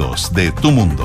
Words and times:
de 0.00 0.50
tu 0.52 0.70
mundo. 0.70 1.04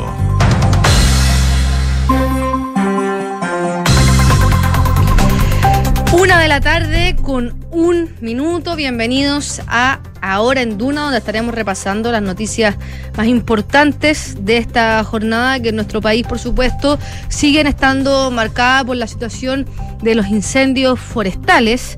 Una 6.17 6.39
de 6.39 6.47
la 6.47 6.61
tarde 6.61 7.17
con 7.21 7.65
un 7.71 8.15
minuto. 8.21 8.77
Bienvenidos 8.77 9.61
a 9.67 9.99
Ahora 10.21 10.61
en 10.61 10.77
Duna, 10.77 11.01
donde 11.01 11.17
estaremos 11.17 11.53
repasando 11.53 12.09
las 12.09 12.21
noticias 12.21 12.77
más 13.17 13.27
importantes 13.27 14.37
de 14.45 14.57
esta 14.57 15.03
jornada, 15.03 15.59
que 15.59 15.69
en 15.69 15.75
nuestro 15.75 15.99
país, 15.99 16.25
por 16.25 16.39
supuesto, 16.39 16.97
siguen 17.27 17.67
estando 17.67 18.31
marcadas 18.31 18.85
por 18.85 18.95
la 18.95 19.07
situación 19.07 19.65
de 20.03 20.15
los 20.15 20.27
incendios 20.27 21.01
forestales. 21.01 21.97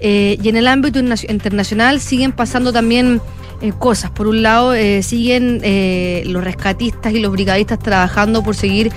Eh, 0.00 0.38
y 0.42 0.48
en 0.48 0.56
el 0.56 0.66
ámbito 0.66 0.98
internacional 0.98 2.00
siguen 2.00 2.32
pasando 2.32 2.72
también 2.72 3.20
eh, 3.60 3.72
cosas. 3.76 4.10
Por 4.10 4.28
un 4.28 4.42
lado, 4.42 4.72
eh, 4.72 5.02
siguen 5.02 5.60
eh, 5.64 6.22
los 6.26 6.44
rescatistas 6.44 7.12
y 7.12 7.18
los 7.18 7.32
brigadistas 7.32 7.78
trabajando 7.78 8.42
por 8.42 8.54
seguir 8.54 8.92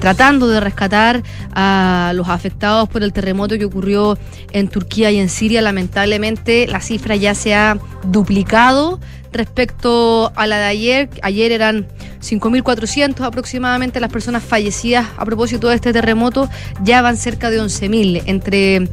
tratando 0.00 0.48
de 0.48 0.58
rescatar 0.60 1.22
a 1.54 2.12
los 2.14 2.28
afectados 2.28 2.88
por 2.88 3.02
el 3.02 3.12
terremoto 3.12 3.58
que 3.58 3.66
ocurrió 3.66 4.18
en 4.52 4.68
Turquía 4.68 5.10
y 5.10 5.18
en 5.18 5.28
Siria. 5.28 5.60
Lamentablemente, 5.60 6.66
la 6.66 6.80
cifra 6.80 7.14
ya 7.14 7.34
se 7.34 7.54
ha 7.54 7.78
duplicado 8.04 8.98
respecto 9.32 10.32
a 10.34 10.46
la 10.46 10.58
de 10.58 10.64
ayer. 10.64 11.10
Ayer 11.22 11.52
eran 11.52 11.86
5.400 12.20 13.20
aproximadamente 13.20 14.00
las 14.00 14.10
personas 14.10 14.42
fallecidas 14.42 15.06
a 15.16 15.24
propósito 15.24 15.68
de 15.68 15.76
este 15.76 15.92
terremoto. 15.92 16.48
Ya 16.82 17.02
van 17.02 17.16
cerca 17.16 17.50
de 17.50 17.60
11.000 17.60 18.22
entre 18.26 18.88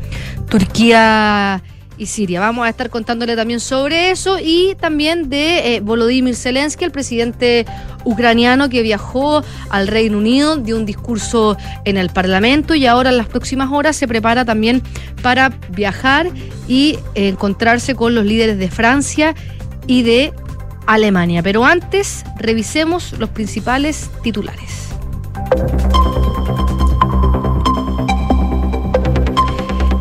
Turquía 0.49 1.63
y 1.97 2.07
Siria. 2.07 2.39
Vamos 2.39 2.65
a 2.65 2.69
estar 2.69 2.89
contándole 2.89 3.35
también 3.35 3.59
sobre 3.59 4.11
eso 4.11 4.37
y 4.39 4.75
también 4.79 5.29
de 5.29 5.75
eh, 5.75 5.79
Volodymyr 5.79 6.35
Zelensky, 6.35 6.85
el 6.85 6.91
presidente 6.91 7.65
ucraniano 8.03 8.69
que 8.69 8.81
viajó 8.81 9.43
al 9.69 9.87
Reino 9.87 10.17
Unido, 10.17 10.57
dio 10.57 10.77
un 10.77 10.85
discurso 10.85 11.57
en 11.85 11.97
el 11.97 12.09
Parlamento 12.09 12.75
y 12.75 12.85
ahora 12.85 13.09
en 13.09 13.17
las 13.17 13.27
próximas 13.27 13.71
horas 13.71 13.95
se 13.95 14.07
prepara 14.07 14.45
también 14.45 14.81
para 15.21 15.49
viajar 15.69 16.29
y 16.67 16.99
encontrarse 17.15 17.95
con 17.95 18.15
los 18.15 18.25
líderes 18.25 18.57
de 18.57 18.69
Francia 18.69 19.35
y 19.87 20.03
de 20.03 20.33
Alemania. 20.85 21.43
Pero 21.43 21.65
antes, 21.65 22.23
revisemos 22.37 23.13
los 23.19 23.29
principales 23.29 24.09
titulares. 24.21 24.89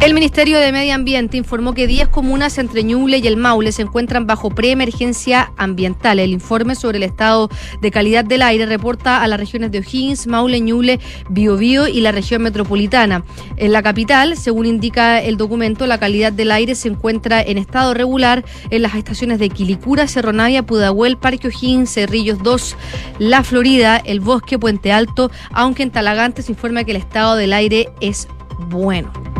El 0.02 0.14
Ministerio 0.14 0.58
de 0.58 0.72
Medio 0.72 0.96
Ambiente 0.96 1.36
informó 1.36 1.74
que 1.74 1.86
10 1.86 2.08
comunas 2.08 2.58
entre 2.58 2.82
Ñuble 2.82 3.18
y 3.18 3.26
el 3.28 3.36
Maule 3.36 3.70
se 3.70 3.82
encuentran 3.82 4.26
bajo 4.26 4.50
preemergencia 4.50 5.52
ambiental. 5.56 6.18
El 6.18 6.32
informe 6.32 6.74
sobre 6.74 6.96
el 6.96 7.04
estado 7.04 7.48
de 7.80 7.92
calidad 7.92 8.24
del 8.24 8.42
aire 8.42 8.66
reporta 8.66 9.22
a 9.22 9.28
las 9.28 9.38
regiones 9.38 9.70
de 9.70 9.78
O'Higgins, 9.78 10.26
Maule, 10.26 10.58
Ñuble, 10.58 10.98
Biobío 11.30 11.86
y 11.86 12.00
la 12.00 12.10
región 12.10 12.42
metropolitana. 12.42 13.24
En 13.56 13.70
la 13.70 13.80
capital, 13.84 14.36
según 14.36 14.66
indica 14.66 15.22
el 15.22 15.36
documento, 15.36 15.86
la 15.86 15.98
calidad 15.98 16.32
del 16.32 16.50
aire 16.50 16.74
se 16.74 16.88
encuentra 16.88 17.40
en 17.40 17.56
estado 17.56 17.94
regular 17.94 18.44
en 18.70 18.82
las 18.82 18.96
estaciones 18.96 19.38
de 19.38 19.50
Quilicura, 19.50 20.08
Cerro 20.08 20.32
Navia, 20.32 20.64
Pudahuel, 20.64 21.16
Parque 21.16 21.46
O'Higgins, 21.46 21.94
Cerrillos 21.94 22.42
2, 22.42 22.76
La 23.20 23.44
Florida, 23.44 24.02
El 24.04 24.18
Bosque, 24.18 24.58
Puente 24.58 24.90
Alto, 24.90 25.30
aunque 25.52 25.84
en 25.84 25.92
Talagante 25.92 26.42
se 26.42 26.50
informa 26.50 26.82
que 26.82 26.90
el 26.90 26.96
estado 26.96 27.36
del 27.36 27.52
aire 27.52 27.88
es 28.00 28.26
bueno. 28.68 29.31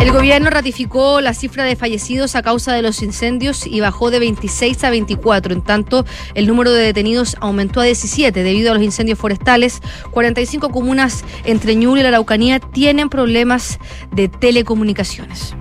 El 0.00 0.12
gobierno 0.12 0.48
ratificó 0.48 1.20
la 1.20 1.34
cifra 1.34 1.64
de 1.64 1.74
fallecidos 1.74 2.36
a 2.36 2.42
causa 2.42 2.72
de 2.72 2.82
los 2.82 3.02
incendios 3.02 3.66
y 3.66 3.80
bajó 3.80 4.12
de 4.12 4.20
26 4.20 4.84
a 4.84 4.90
24. 4.90 5.52
En 5.52 5.62
tanto, 5.62 6.06
el 6.34 6.46
número 6.46 6.72
de 6.72 6.84
detenidos 6.84 7.36
aumentó 7.40 7.80
a 7.80 7.84
17 7.84 8.44
debido 8.44 8.70
a 8.70 8.74
los 8.74 8.82
incendios 8.84 9.18
forestales. 9.18 9.80
45 10.12 10.70
comunas 10.70 11.24
entre 11.44 11.74
Ñuble 11.74 12.00
y 12.00 12.02
la 12.04 12.10
Araucanía 12.10 12.60
tienen 12.60 13.08
problemas 13.08 13.80
de 14.12 14.28
telecomunicaciones. 14.28 15.56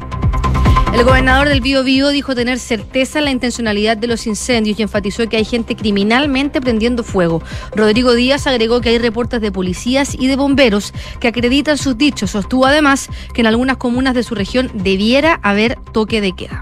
El 0.94 1.03
gobernador 1.03 1.48
del 1.50 1.62
Bío 1.62 1.84
Bío 1.84 2.09
dijo 2.09 2.34
tener 2.34 2.59
certeza 2.59 3.20
en 3.20 3.25
la 3.25 3.31
intencionalidad 3.31 3.98
de 3.98 4.08
los 4.08 4.25
incendios 4.25 4.80
y 4.80 4.81
enfatizó 4.81 5.28
que 5.28 5.38
hay 5.38 5.46
gente 5.46 5.75
criminalmente 5.75 6.62
prendiendo 6.62 7.03
fuego. 7.03 7.42
Rodrigo 7.75 8.14
Díaz 8.14 8.48
agregó 8.48 8.81
que 8.81 8.90
hay 8.90 8.97
reportes 8.97 9.42
de 9.42 9.52
policías 9.52 10.16
y 10.16 10.28
de 10.28 10.36
bomberos 10.36 10.94
que 11.20 11.28
acreditan 11.28 11.78
sus 11.78 11.97
dichos. 11.97 12.31
Sostuvo 12.31 12.66
además 12.66 13.09
que 13.34 13.42
en 13.42 13.47
algunas 13.47 13.78
comunas 13.78 14.16
de 14.16 14.24
su 14.24 14.34
región 14.34 14.72
debiera 14.74 15.40
haber 15.44 15.78
toque 15.92 16.22
de 16.22 16.31
queda. 16.34 16.62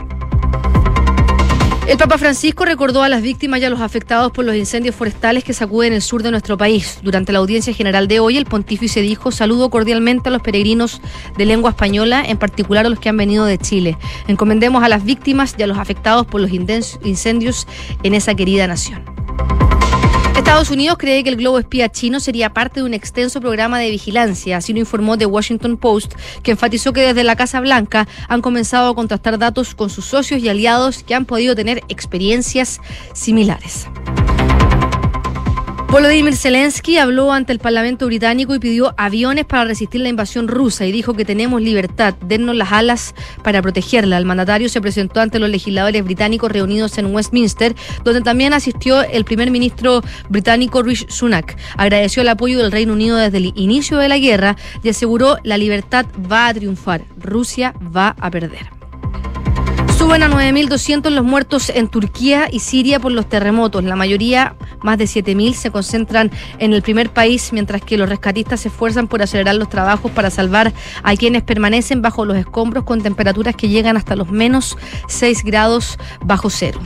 El 1.88 2.00
Papa 2.00 2.18
Francisco 2.18 2.66
recordó 2.66 3.04
a 3.04 3.10
las 3.10 3.22
víctimas 3.22 3.60
y 3.60 3.66
a 3.66 3.70
los 3.70 3.80
afectados 3.80 4.32
por 4.32 4.44
los 4.44 4.56
incendios 4.56 4.96
forestales 4.96 5.44
que 5.44 5.54
sacuden 5.54 5.94
el 5.94 6.02
sur 6.02 6.24
de 6.24 6.32
nuestro 6.32 6.58
país. 6.58 6.98
Durante 7.04 7.32
la 7.32 7.38
audiencia 7.38 7.76
general 7.76 8.08
de 8.08 8.20
hoy, 8.20 8.38
el 8.38 8.46
pontífice 8.46 9.02
dijo, 9.02 9.32
saludo 9.32 9.70
cordialmente 9.70 10.30
a 10.30 10.32
los 10.32 10.42
peregrinos 10.42 11.00
de 11.38 11.46
lengua 11.46 11.70
española, 11.70 12.24
en 12.26 12.38
particular 12.38 12.88
a 12.88 12.90
los 12.90 13.00
que 13.00 13.10
han 13.10 13.18
venido 13.18 13.46
de 13.46 13.60
Chile. 13.60 13.98
Encomendemos 14.28 14.84
a 14.84 14.90
las 14.90 15.06
víctimas 15.06 15.54
y 15.60 15.62
a 15.62 15.68
los 15.68 15.78
afectados 15.78 16.26
por 16.26 16.42
los 16.42 16.50
incendios 16.52 17.68
en 18.02 18.16
esa 18.16 18.34
querida 18.34 18.66
nación. 18.66 19.04
Estados 20.56 20.72
Unidos 20.72 20.98
cree 20.98 21.22
que 21.22 21.30
el 21.30 21.36
globo 21.36 21.60
espía 21.60 21.90
chino 21.90 22.22
sería 22.22 22.54
parte 22.54 22.80
de 22.80 22.86
un 22.86 22.94
extenso 22.94 23.42
programa 23.42 23.78
de 23.78 23.90
vigilancia, 23.92 24.56
así 24.56 24.72
lo 24.72 24.80
informó 24.80 25.18
The 25.18 25.26
Washington 25.26 25.76
Post, 25.76 26.14
que 26.44 26.52
enfatizó 26.52 26.94
que 26.94 27.02
desde 27.02 27.26
la 27.26 27.36
Casa 27.36 27.60
Blanca 27.60 28.08
han 28.30 28.42
comenzado 28.42 28.90
a 28.90 28.96
contrastar 28.96 29.38
datos 29.38 29.76
con 29.76 29.90
sus 29.90 30.06
socios 30.06 30.42
y 30.42 30.48
aliados 30.48 31.04
que 31.04 31.14
han 31.14 31.26
podido 31.26 31.56
tener 31.56 31.84
experiencias 31.90 32.80
similares. 33.14 33.88
Volodymyr 35.88 36.36
Zelensky 36.36 36.98
habló 36.98 37.32
ante 37.32 37.54
el 37.54 37.60
Parlamento 37.60 38.06
británico 38.08 38.54
y 38.54 38.60
pidió 38.60 38.94
aviones 38.98 39.46
para 39.46 39.64
resistir 39.64 40.02
la 40.02 40.10
invasión 40.10 40.48
rusa 40.48 40.86
y 40.86 40.92
dijo 40.92 41.14
que 41.14 41.24
tenemos 41.24 41.62
libertad, 41.62 42.16
dennos 42.26 42.56
las 42.56 42.72
alas 42.74 43.16
para 43.44 43.62
protegerla. 43.62 44.18
El 44.18 44.26
mandatario 44.26 44.68
se 44.68 44.82
presentó 44.82 45.22
ante 45.22 45.40
los 45.40 45.50
legisladores 45.50 46.04
británicos 46.04 46.52
reunidos 46.52 46.98
en 46.98 47.14
Westminster, 47.14 47.76
donde 48.04 48.22
también 48.22 48.54
asistió 48.54 49.04
el 49.04 49.24
primer 49.24 49.52
ministro 49.52 50.02
británico 50.28 50.84
Rishi 50.84 51.06
Sunak. 51.08 51.58
Agradeció 51.78 52.24
el 52.24 52.30
apoyo 52.30 52.58
del 52.58 52.72
Reino 52.72 52.94
Unido 52.94 53.16
desde 53.18 53.38
el 53.38 53.54
inicio 53.56 53.98
de 53.98 54.10
la 54.10 54.18
guerra 54.18 54.58
y 54.84 54.90
aseguró 54.90 55.38
la 55.44 55.58
libertad 55.58 56.06
va 56.30 56.48
a 56.48 56.54
triunfar, 56.54 57.04
Rusia 57.18 57.74
va 57.96 58.16
a 58.20 58.32
perder. 58.32 58.85
Suben 60.06 60.22
a 60.22 60.30
9.200 60.30 61.10
los 61.10 61.26
muertos 61.26 61.72
en 61.72 61.88
Turquía 61.88 62.48
y 62.52 62.60
Siria 62.60 63.00
por 63.00 63.12
los 63.12 63.28
terremotos. 63.28 63.84
La 63.84 63.96
mayoría, 63.96 64.56
más 64.84 65.00
de 65.00 65.06
7.000, 65.06 65.54
se 65.56 65.72
concentran 65.72 66.30
en 66.60 66.74
el 66.74 66.84
primer 66.84 67.10
país, 67.10 67.52
mientras 67.52 67.82
que 67.82 67.98
los 67.98 68.08
rescatistas 68.08 68.60
se 68.60 68.68
esfuerzan 68.68 69.08
por 69.08 69.24
acelerar 69.24 69.56
los 69.56 69.68
trabajos 69.68 70.12
para 70.12 70.30
salvar 70.30 70.74
a 71.02 71.16
quienes 71.16 71.42
permanecen 71.42 72.04
bajo 72.04 72.24
los 72.24 72.38
escombros 72.38 72.84
con 72.84 73.02
temperaturas 73.02 73.56
que 73.56 73.68
llegan 73.68 73.98
hasta 73.98 74.16
los 74.16 74.30
menos 74.30 74.78
6 75.08 75.44
grados 75.44 75.98
bajo 76.22 76.52
cero. 76.52 76.80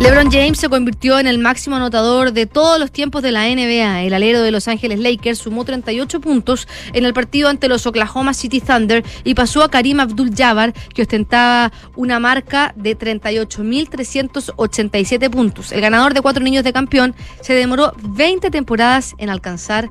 LeBron 0.00 0.30
James 0.30 0.58
se 0.58 0.68
convirtió 0.68 1.18
en 1.18 1.26
el 1.26 1.38
máximo 1.38 1.76
anotador 1.76 2.32
de 2.32 2.46
todos 2.46 2.80
los 2.80 2.90
tiempos 2.90 3.22
de 3.22 3.32
la 3.32 3.48
NBA. 3.48 4.02
El 4.02 4.12
alero 4.12 4.42
de 4.42 4.50
Los 4.50 4.68
Ángeles 4.68 4.98
Lakers 4.98 5.38
sumó 5.38 5.64
38 5.64 6.20
puntos 6.20 6.68
en 6.92 7.04
el 7.04 7.14
partido 7.14 7.48
ante 7.48 7.68
los 7.68 7.86
Oklahoma 7.86 8.34
City 8.34 8.60
Thunder 8.60 9.04
y 9.22 9.34
pasó 9.34 9.62
a 9.62 9.70
Karim 9.70 10.00
Abdul-Jabbar, 10.00 10.72
que 10.92 11.02
ostentaba 11.02 11.70
una 11.96 12.18
marca 12.18 12.74
de 12.76 12.98
38.387 12.98 15.30
puntos. 15.30 15.70
El 15.72 15.80
ganador 15.80 16.12
de 16.12 16.22
cuatro 16.22 16.42
niños 16.42 16.64
de 16.64 16.72
campeón 16.72 17.14
se 17.40 17.54
demoró 17.54 17.94
20 18.02 18.50
temporadas 18.50 19.14
en 19.18 19.30
alcanzar 19.30 19.90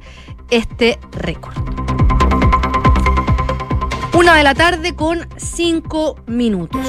este 0.49 0.99
récord. 1.11 1.55
Una 4.13 4.35
de 4.35 4.43
la 4.43 4.53
tarde 4.53 4.95
con 4.95 5.25
cinco 5.37 6.17
minutos. 6.27 6.85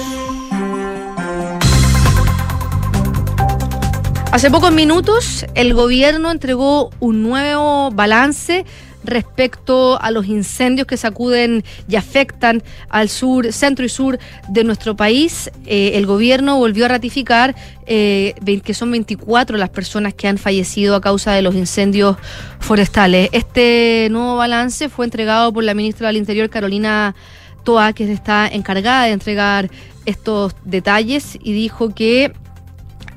Hace 4.34 4.50
pocos 4.50 4.72
minutos 4.72 5.46
el 5.54 5.74
gobierno 5.74 6.32
entregó 6.32 6.90
un 6.98 7.22
nuevo 7.22 7.92
balance 7.92 8.64
respecto 9.04 10.02
a 10.02 10.10
los 10.10 10.26
incendios 10.26 10.88
que 10.88 10.96
sacuden 10.96 11.62
y 11.88 11.94
afectan 11.94 12.64
al 12.88 13.08
sur, 13.08 13.52
centro 13.52 13.84
y 13.84 13.88
sur 13.88 14.18
de 14.48 14.64
nuestro 14.64 14.96
país. 14.96 15.52
Eh, 15.66 15.92
el 15.94 16.06
gobierno 16.06 16.56
volvió 16.56 16.86
a 16.86 16.88
ratificar 16.88 17.54
eh, 17.86 18.34
que 18.64 18.74
son 18.74 18.90
24 18.90 19.56
las 19.56 19.70
personas 19.70 20.14
que 20.14 20.26
han 20.26 20.38
fallecido 20.38 20.96
a 20.96 21.00
causa 21.00 21.30
de 21.30 21.42
los 21.42 21.54
incendios 21.54 22.16
forestales. 22.58 23.28
Este 23.30 24.08
nuevo 24.10 24.34
balance 24.34 24.88
fue 24.88 25.04
entregado 25.04 25.52
por 25.52 25.62
la 25.62 25.74
ministra 25.74 26.08
del 26.08 26.16
Interior, 26.16 26.50
Carolina 26.50 27.14
Toa, 27.62 27.92
que 27.92 28.12
está 28.12 28.48
encargada 28.48 29.04
de 29.04 29.12
entregar 29.12 29.70
estos 30.06 30.56
detalles 30.64 31.38
y 31.40 31.52
dijo 31.52 31.94
que 31.94 32.32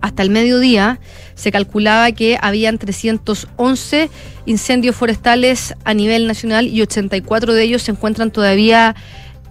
hasta 0.02 0.24
el 0.24 0.30
mediodía 0.30 1.00
se 1.36 1.52
calculaba 1.52 2.12
que 2.12 2.38
habían 2.42 2.78
311 2.78 4.10
incendios 4.46 4.96
forestales 4.96 5.76
a 5.84 5.94
nivel 5.94 6.28
nacional 6.28 6.68
y 6.68 6.82
84 6.82 7.54
de 7.54 7.64
ellos 7.64 7.84
se 7.84 7.92
encuentran 7.92 8.32
todavía 8.32 8.96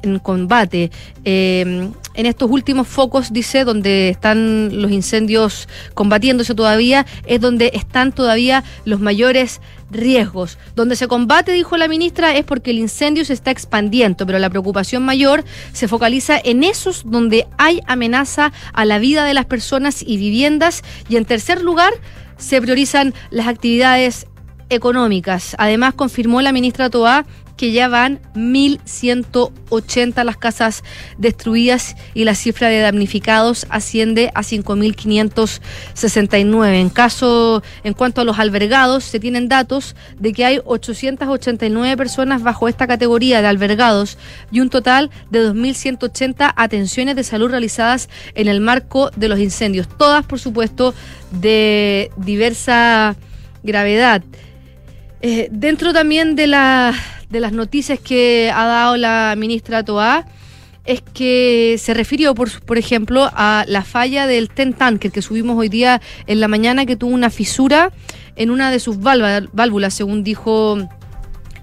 en 0.02 0.18
combate. 0.18 0.90
Eh, 1.24 1.90
en 2.16 2.26
estos 2.26 2.50
últimos 2.50 2.88
focos, 2.88 3.32
dice, 3.32 3.64
donde 3.64 4.08
están 4.08 4.80
los 4.80 4.90
incendios 4.90 5.68
combatiéndose 5.94 6.54
todavía, 6.54 7.04
es 7.26 7.40
donde 7.40 7.70
están 7.74 8.12
todavía 8.12 8.64
los 8.84 9.00
mayores 9.00 9.60
riesgos. 9.90 10.58
Donde 10.74 10.96
se 10.96 11.08
combate, 11.08 11.52
dijo 11.52 11.76
la 11.76 11.88
ministra, 11.88 12.34
es 12.34 12.44
porque 12.44 12.70
el 12.70 12.78
incendio 12.78 13.24
se 13.24 13.34
está 13.34 13.50
expandiendo, 13.50 14.26
pero 14.26 14.38
la 14.38 14.50
preocupación 14.50 15.04
mayor 15.04 15.44
se 15.72 15.88
focaliza 15.88 16.38
en 16.42 16.64
esos 16.64 17.02
donde 17.04 17.46
hay 17.58 17.82
amenaza 17.86 18.52
a 18.72 18.84
la 18.86 18.98
vida 18.98 19.24
de 19.24 19.34
las 19.34 19.44
personas 19.44 20.02
y 20.02 20.16
viviendas. 20.16 20.82
Y 21.08 21.16
en 21.16 21.26
tercer 21.26 21.60
lugar, 21.60 21.92
se 22.38 22.60
priorizan 22.60 23.14
las 23.30 23.46
actividades 23.46 24.26
económicas. 24.68 25.56
Además, 25.58 25.94
confirmó 25.94 26.42
la 26.42 26.52
ministra 26.52 26.90
Toá 26.90 27.24
que 27.56 27.72
ya 27.72 27.88
van 27.88 28.20
1.180 28.34 30.24
las 30.24 30.36
casas 30.36 30.84
destruidas 31.18 31.96
y 32.14 32.24
la 32.24 32.34
cifra 32.34 32.68
de 32.68 32.80
damnificados 32.80 33.66
asciende 33.70 34.30
a 34.34 34.42
5.569. 34.42 36.74
En 36.74 36.90
caso, 36.90 37.62
en 37.82 37.94
cuanto 37.94 38.20
a 38.20 38.24
los 38.24 38.38
albergados, 38.38 39.04
se 39.04 39.18
tienen 39.20 39.48
datos 39.48 39.96
de 40.18 40.34
que 40.34 40.44
hay 40.44 40.60
889 40.64 41.96
personas 41.96 42.42
bajo 42.42 42.68
esta 42.68 42.86
categoría 42.86 43.40
de 43.40 43.48
albergados 43.48 44.18
y 44.50 44.60
un 44.60 44.68
total 44.68 45.10
de 45.30 45.50
2.180 45.50 46.52
atenciones 46.56 47.16
de 47.16 47.24
salud 47.24 47.50
realizadas 47.50 48.10
en 48.34 48.48
el 48.48 48.60
marco 48.60 49.10
de 49.16 49.28
los 49.28 49.38
incendios, 49.38 49.88
todas, 49.88 50.26
por 50.26 50.38
supuesto, 50.38 50.92
de 51.30 52.10
diversa 52.16 53.16
gravedad. 53.62 54.22
Eh, 55.22 55.48
dentro 55.50 55.92
también 55.92 56.36
de, 56.36 56.46
la, 56.46 56.94
de 57.30 57.40
las 57.40 57.52
noticias 57.52 57.98
que 57.98 58.50
ha 58.54 58.66
dado 58.66 58.96
la 58.96 59.34
ministra 59.36 59.84
Toá, 59.84 60.26
es 60.84 61.02
que 61.02 61.76
se 61.78 61.94
refirió, 61.94 62.34
por, 62.34 62.60
por 62.62 62.78
ejemplo, 62.78 63.28
a 63.32 63.64
la 63.66 63.82
falla 63.82 64.26
del 64.26 64.48
Ten 64.48 64.72
Tanker 64.72 65.10
que 65.10 65.20
subimos 65.20 65.58
hoy 65.58 65.68
día 65.68 66.00
en 66.26 66.40
la 66.40 66.48
mañana, 66.48 66.86
que 66.86 66.96
tuvo 66.96 67.12
una 67.12 67.30
fisura 67.30 67.92
en 68.36 68.50
una 68.50 68.70
de 68.70 68.78
sus 68.78 68.98
válvulas, 69.00 69.94
según 69.94 70.22
dijo 70.22 70.78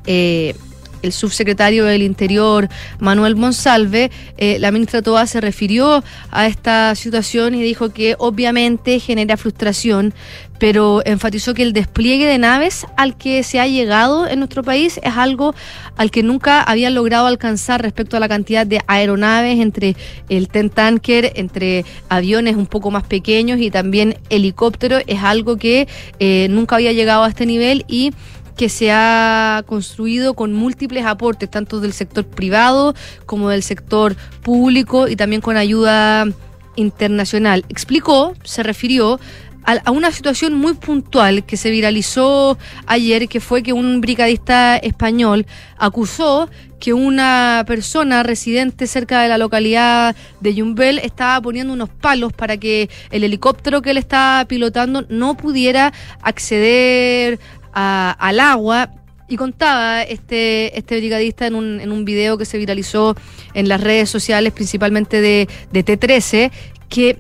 eh, 0.06 0.56
el 1.04 1.12
subsecretario 1.12 1.86
del 1.86 2.02
Interior, 2.02 2.70
Manuel 3.00 3.36
Monsalve, 3.36 4.10
eh, 4.38 4.58
la 4.60 4.72
ministra 4.72 5.02
Toa 5.02 5.28
se 5.28 5.42
refirió 5.42 6.04
a 6.32 6.48
esta 6.48 6.96
situación 6.96 7.54
y 7.54 7.62
dijo 7.62 7.94
que 7.94 8.16
obviamente 8.18 9.00
genera 9.00 9.38
frustración, 9.38 10.14
pero 10.60 11.02
enfatizó 11.06 11.54
que 11.54 11.64
el 11.64 11.74
despliegue 11.74 12.26
de 12.26 12.38
naves 12.38 12.88
al 12.96 13.18
que 13.18 13.44
se 13.44 13.60
ha 13.60 13.68
llegado 13.68 14.28
en 14.28 14.40
nuestro 14.40 14.64
país 14.64 15.00
es 15.04 15.18
algo 15.18 15.54
al 15.98 16.10
que 16.10 16.24
nunca 16.24 16.62
habían 16.62 16.94
logrado 16.94 17.28
alcanzar 17.28 17.82
respecto 17.82 18.16
a 18.16 18.22
la 18.22 18.30
cantidad 18.30 18.66
de 18.66 18.80
aeronaves 18.88 19.60
entre 19.60 19.96
el 20.30 20.48
TEN 20.48 20.70
Tanker, 20.70 21.34
entre 21.36 21.84
aviones 22.08 22.56
un 22.56 22.66
poco 22.66 22.92
más 22.92 23.04
pequeños 23.04 23.60
y 23.60 23.72
también 23.72 24.18
helicópteros. 24.30 25.04
Es 25.08 25.22
algo 25.22 25.58
que 25.58 25.88
eh, 26.20 26.48
nunca 26.50 26.78
había 26.78 26.94
llegado 26.94 27.24
a 27.24 27.30
este 27.30 27.46
nivel 27.46 27.84
y 27.90 28.12
que 28.56 28.70
se 28.70 28.92
ha 28.92 29.64
construido 29.66 30.34
con 30.34 30.54
múltiples 30.54 31.06
aportes, 31.06 31.50
tanto 31.50 31.80
del 31.80 31.94
sector 31.94 32.26
privado 32.26 32.94
como 33.26 33.50
del 33.50 33.64
sector 33.64 34.16
público 34.42 35.08
y 35.08 35.16
también 35.16 35.42
con 35.42 35.58
ayuda 35.58 36.28
internacional. 36.76 37.66
Explicó, 37.70 38.34
se 38.44 38.64
refirió 38.64 39.20
a, 39.66 39.92
una 39.92 40.12
situación 40.12 40.54
muy 40.56 40.74
puntual 40.74 41.46
que 41.46 41.58
se 41.58 41.72
viralizó 41.72 42.58
ayer, 42.86 43.28
que 43.28 43.40
fue 43.40 43.64
que 43.64 43.74
un 43.74 44.02
brigadista 44.02 44.78
español 44.78 45.46
acusó 45.78 46.50
que 46.80 46.94
una 46.94 47.64
persona 47.66 48.24
residente 48.24 48.88
cerca 48.88 49.22
de 49.22 49.30
la 49.30 49.38
localidad 49.38 50.18
de 50.42 50.54
Yumbel 50.54 51.00
estaba 51.00 51.40
poniendo 51.42 51.72
unos 51.72 51.90
palos 51.90 52.34
para 52.34 52.58
que 52.58 52.90
el 53.10 53.24
helicóptero 53.24 53.82
que 53.82 53.92
él 53.92 53.98
estaba 53.98 54.44
pilotando 54.46 55.06
no 55.08 55.38
pudiera 55.38 55.94
acceder 56.22 57.40
al 57.74 58.40
agua. 58.40 58.92
Y 59.28 59.38
contaba 59.38 60.04
este, 60.04 60.78
este 60.78 60.98
brigadista 60.98 61.48
en 61.48 61.56
un, 61.56 61.80
en 61.80 61.92
un 61.92 62.06
video 62.06 62.38
que 62.38 62.46
se 62.46 62.58
viralizó 62.58 63.16
en 63.54 63.68
las 63.68 63.81
redes 63.81 64.10
sociales, 64.10 64.54
principalmente 64.54 65.22
de, 65.22 65.48
de 65.72 65.86
T13, 65.86 66.52
que 66.90 67.20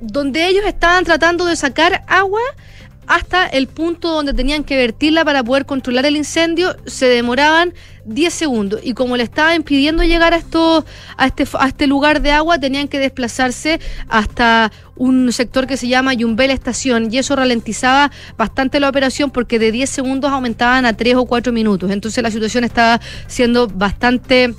donde 0.00 0.46
ellos 0.46 0.64
estaban 0.66 1.04
tratando 1.04 1.46
de 1.46 1.56
sacar 1.56 2.04
agua 2.08 2.40
hasta 3.06 3.46
el 3.46 3.66
punto 3.66 4.10
donde 4.10 4.32
tenían 4.32 4.64
que 4.64 4.76
vertirla 4.76 5.24
para 5.24 5.42
poder 5.42 5.66
controlar 5.66 6.06
el 6.06 6.16
incendio, 6.16 6.76
se 6.86 7.06
demoraban 7.06 7.74
10 8.04 8.32
segundos. 8.32 8.80
Y 8.82 8.94
como 8.94 9.16
le 9.16 9.22
estaba 9.22 9.54
impidiendo 9.54 10.02
llegar 10.02 10.34
a, 10.34 10.36
esto, 10.36 10.84
a, 11.16 11.26
este, 11.26 11.44
este 11.66 11.86
lugar 11.86 12.22
de 12.22 12.30
agua, 12.30 12.58
tenían 12.58 12.88
que 12.88 12.98
desplazarse 12.98 13.80
hasta 14.08 14.72
un 14.96 15.32
sector 15.32 15.66
que 15.66 15.76
se 15.76 15.88
llama 15.88 16.14
Yumbel 16.14 16.50
Estación. 16.50 17.12
Y 17.12 17.18
eso 17.18 17.36
ralentizaba 17.36 18.10
bastante 18.36 18.80
la 18.80 18.88
operación 18.88 19.30
porque 19.30 19.58
de 19.58 19.72
10 19.72 19.88
segundos 19.88 20.30
aumentaban 20.30 20.86
a 20.86 20.92
3 20.92 21.16
o 21.16 21.24
4 21.24 21.52
minutos. 21.52 21.90
Entonces 21.90 22.22
la 22.22 22.30
situación 22.30 22.64
estaba 22.64 23.00
siendo 23.26 23.68
bastante 23.68 24.54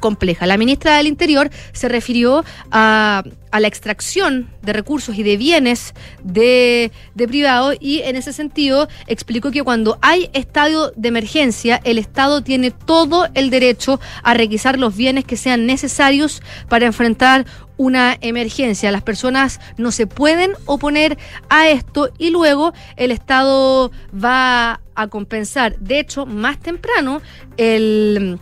compleja. 0.00 0.46
La 0.46 0.56
ministra 0.56 0.96
del 0.96 1.06
Interior 1.06 1.50
se 1.72 1.88
refirió 1.88 2.44
a, 2.70 3.22
la 3.52 3.66
extracción 3.66 4.48
de 4.62 4.72
recursos 4.72 5.18
y 5.18 5.22
de 5.24 5.36
bienes 5.36 5.92
de, 6.22 6.92
de 7.14 7.28
privados 7.28 7.76
y 7.80 8.00
en 8.02 8.14
ese 8.14 8.32
sentido 8.32 8.88
explicó 9.08 9.50
que 9.50 9.64
cuando 9.64 9.98
hay 10.02 10.30
estadio 10.32 10.92
de 10.96 11.08
emergencia, 11.08 11.80
el 11.84 11.98
Estado 11.98 12.42
tiene 12.42 12.70
todo 12.70 13.28
el 13.34 13.50
derecho 13.50 14.00
a 14.22 14.34
requisar 14.34 14.78
los 14.78 14.96
bienes 14.96 15.24
que 15.24 15.36
sean 15.36 15.66
necesarios 15.66 16.42
para 16.68 16.86
enfrentar 16.86 17.44
una 17.80 18.18
emergencia. 18.20 18.92
Las 18.92 19.02
personas 19.02 19.58
no 19.78 19.90
se 19.90 20.06
pueden 20.06 20.52
oponer 20.66 21.16
a 21.48 21.70
esto 21.70 22.10
y 22.18 22.28
luego 22.28 22.74
el 22.96 23.10
Estado 23.10 23.90
va 24.12 24.82
a 24.94 25.08
compensar. 25.08 25.78
De 25.78 25.98
hecho, 25.98 26.26
más 26.26 26.58
temprano, 26.60 27.22
el 27.56 28.38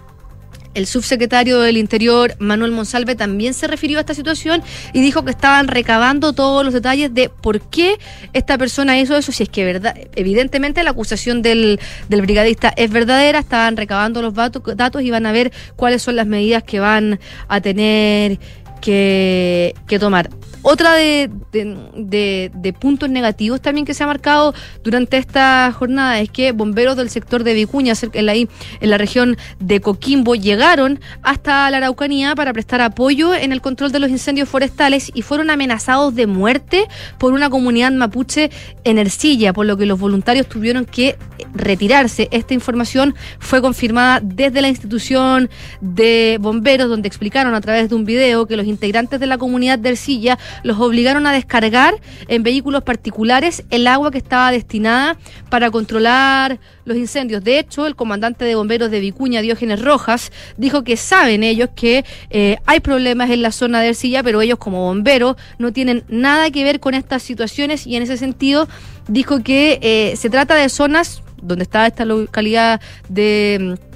el 0.78 0.86
subsecretario 0.86 1.60
del 1.60 1.76
Interior, 1.76 2.36
Manuel 2.38 2.70
Monsalve, 2.70 3.16
también 3.16 3.52
se 3.52 3.66
refirió 3.66 3.98
a 3.98 4.00
esta 4.02 4.14
situación 4.14 4.62
y 4.92 5.00
dijo 5.00 5.24
que 5.24 5.32
estaban 5.32 5.66
recabando 5.66 6.32
todos 6.32 6.64
los 6.64 6.72
detalles 6.72 7.12
de 7.12 7.28
por 7.28 7.60
qué 7.60 7.98
esta 8.32 8.56
persona 8.56 8.98
hizo 8.98 9.16
eso, 9.16 9.32
si 9.32 9.42
es 9.42 9.48
que 9.48 9.64
verdad, 9.64 9.96
evidentemente 10.14 10.82
la 10.84 10.90
acusación 10.90 11.42
del, 11.42 11.80
del 12.08 12.22
brigadista 12.22 12.72
es 12.76 12.90
verdadera, 12.90 13.40
estaban 13.40 13.76
recabando 13.76 14.22
los 14.22 14.34
datos 14.34 15.02
y 15.02 15.10
van 15.10 15.26
a 15.26 15.32
ver 15.32 15.52
cuáles 15.74 16.00
son 16.00 16.14
las 16.14 16.28
medidas 16.28 16.62
que 16.62 16.78
van 16.78 17.18
a 17.48 17.60
tener 17.60 18.38
que, 18.80 19.74
tomar. 20.00 20.30
Otra 20.62 20.94
de, 20.94 21.30
de, 21.52 22.72
puntos 22.78 23.08
negativos 23.08 23.62
también 23.62 23.86
que 23.86 23.94
se 23.94 24.02
ha 24.02 24.06
marcado 24.06 24.54
durante 24.82 25.16
esta 25.16 25.72
jornada 25.72 26.20
es 26.20 26.30
que 26.30 26.52
bomberos 26.52 26.96
del 26.96 27.10
sector 27.10 27.44
de 27.44 27.54
Vicuña, 27.54 27.94
en 28.12 28.26
la, 28.26 28.34
en 28.34 28.48
la 28.80 28.98
región 28.98 29.36
de 29.60 29.80
Coquimbo, 29.80 30.34
llegaron 30.34 31.00
hasta 31.22 31.70
la 31.70 31.78
Araucanía 31.78 32.34
para 32.34 32.52
prestar 32.52 32.80
apoyo 32.80 33.34
en 33.34 33.52
el 33.52 33.60
control 33.60 33.92
de 33.92 34.00
los 34.00 34.10
incendios 34.10 34.48
forestales 34.48 35.10
y 35.14 35.22
fueron 35.22 35.48
amenazados 35.50 36.14
de 36.14 36.26
muerte 36.26 36.86
por 37.18 37.32
una 37.32 37.48
comunidad 37.48 37.92
mapuche 37.92 38.50
en 38.84 38.98
Ercilla, 38.98 39.52
por 39.52 39.64
lo 39.64 39.76
que 39.76 39.86
los 39.86 39.98
voluntarios 39.98 40.48
tuvieron 40.48 40.84
que 40.84 41.16
retirarse. 41.54 42.28
Esta 42.30 42.54
información 42.54 43.14
fue 43.38 43.60
confirmada 43.60 44.20
desde 44.22 44.60
la 44.60 44.68
institución 44.68 45.48
de 45.80 46.38
bomberos, 46.40 46.88
donde 46.88 47.08
explicaron 47.08 47.54
a 47.54 47.60
través 47.60 47.88
de 47.88 47.94
un 47.94 48.04
video 48.04 48.46
que 48.46 48.56
los 48.56 48.66
integrantes 48.68 49.20
de 49.20 49.26
la 49.26 49.38
comunidad 49.38 49.78
de 49.78 49.90
Ercilla 49.90 50.38
los 50.62 50.78
obligaron 50.78 51.26
a 51.26 51.32
descargar 51.32 51.94
en 52.28 52.42
vehículos 52.42 52.82
particulares 52.82 53.64
el 53.70 53.86
agua 53.86 54.10
que 54.10 54.18
estaba 54.18 54.50
destinada 54.50 55.16
para 55.50 55.70
controlar 55.70 56.58
los 56.84 56.96
incendios. 56.96 57.44
De 57.44 57.58
hecho, 57.58 57.86
el 57.86 57.96
comandante 57.96 58.44
de 58.44 58.54
bomberos 58.54 58.90
de 58.90 59.00
Vicuña, 59.00 59.40
Diógenes 59.40 59.82
Rojas, 59.82 60.32
dijo 60.56 60.84
que 60.84 60.96
saben 60.96 61.42
ellos 61.42 61.70
que 61.74 62.04
eh, 62.30 62.58
hay 62.66 62.80
problemas 62.80 63.30
en 63.30 63.42
la 63.42 63.52
zona 63.52 63.80
de 63.80 63.88
Ercilla, 63.88 64.22
pero 64.22 64.40
ellos 64.40 64.58
como 64.58 64.86
bomberos 64.86 65.36
no 65.58 65.72
tienen 65.72 66.04
nada 66.08 66.50
que 66.50 66.64
ver 66.64 66.80
con 66.80 66.94
estas 66.94 67.22
situaciones 67.22 67.86
y 67.86 67.96
en 67.96 68.02
ese 68.02 68.16
sentido 68.16 68.68
dijo 69.08 69.42
que 69.42 69.78
eh, 69.82 70.16
se 70.16 70.30
trata 70.30 70.54
de 70.54 70.68
zonas 70.68 71.22
donde 71.42 71.62
está 71.64 71.86
esta 71.86 72.04
localidad 72.04 72.80
de 73.08 73.76
mm, 73.78 73.87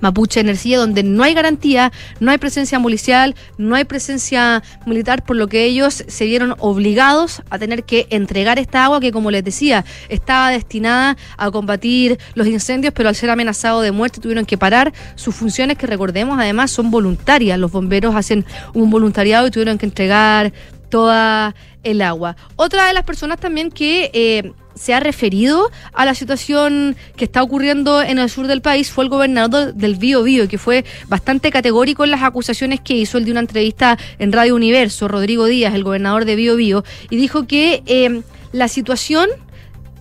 Mapuche 0.00 0.40
Energía, 0.40 0.78
donde 0.78 1.02
no 1.02 1.22
hay 1.22 1.34
garantía, 1.34 1.92
no 2.20 2.30
hay 2.30 2.38
presencia 2.38 2.80
policial, 2.80 3.34
no 3.58 3.74
hay 3.74 3.84
presencia 3.84 4.62
militar, 4.86 5.24
por 5.24 5.36
lo 5.36 5.48
que 5.48 5.64
ellos 5.64 6.04
se 6.06 6.24
vieron 6.26 6.54
obligados 6.58 7.42
a 7.50 7.58
tener 7.58 7.84
que 7.84 8.06
entregar 8.10 8.58
esta 8.58 8.84
agua 8.84 9.00
que, 9.00 9.12
como 9.12 9.30
les 9.30 9.44
decía, 9.44 9.84
estaba 10.08 10.50
destinada 10.50 11.16
a 11.36 11.50
combatir 11.50 12.18
los 12.34 12.46
incendios, 12.46 12.92
pero 12.94 13.08
al 13.08 13.14
ser 13.14 13.30
amenazado 13.30 13.80
de 13.80 13.92
muerte 13.92 14.20
tuvieron 14.20 14.44
que 14.44 14.58
parar 14.58 14.92
sus 15.14 15.34
funciones, 15.34 15.78
que 15.78 15.86
recordemos 15.86 16.38
además 16.38 16.70
son 16.70 16.90
voluntarias. 16.90 17.58
Los 17.58 17.72
bomberos 17.72 18.14
hacen 18.14 18.44
un 18.74 18.90
voluntariado 18.90 19.46
y 19.46 19.50
tuvieron 19.50 19.78
que 19.78 19.86
entregar 19.86 20.52
toda 20.88 21.54
el 21.82 22.02
agua. 22.02 22.36
Otra 22.56 22.86
de 22.86 22.94
las 22.94 23.04
personas 23.04 23.38
también 23.38 23.70
que... 23.70 24.10
Eh, 24.12 24.52
se 24.76 24.92
ha 24.94 25.00
referido 25.00 25.70
a 25.92 26.04
la 26.04 26.14
situación 26.14 26.96
que 27.16 27.24
está 27.24 27.42
ocurriendo 27.42 28.02
en 28.02 28.18
el 28.18 28.30
sur 28.30 28.46
del 28.46 28.60
país 28.60 28.90
fue 28.90 29.04
el 29.04 29.10
gobernador 29.10 29.74
del 29.74 29.96
Bío 29.96 30.22
Bío, 30.22 30.48
que 30.48 30.58
fue 30.58 30.84
bastante 31.08 31.50
categórico 31.50 32.04
en 32.04 32.10
las 32.10 32.22
acusaciones 32.22 32.80
que 32.80 32.94
hizo 32.94 33.18
el 33.18 33.24
de 33.24 33.30
una 33.30 33.40
entrevista 33.40 33.98
en 34.18 34.32
Radio 34.32 34.54
Universo, 34.54 35.08
Rodrigo 35.08 35.46
Díaz, 35.46 35.74
el 35.74 35.82
gobernador 35.82 36.26
de 36.26 36.36
Bío 36.36 36.56
Bío, 36.56 36.84
y 37.10 37.16
dijo 37.16 37.46
que 37.46 37.82
eh, 37.86 38.20
la 38.52 38.68
situación 38.68 39.28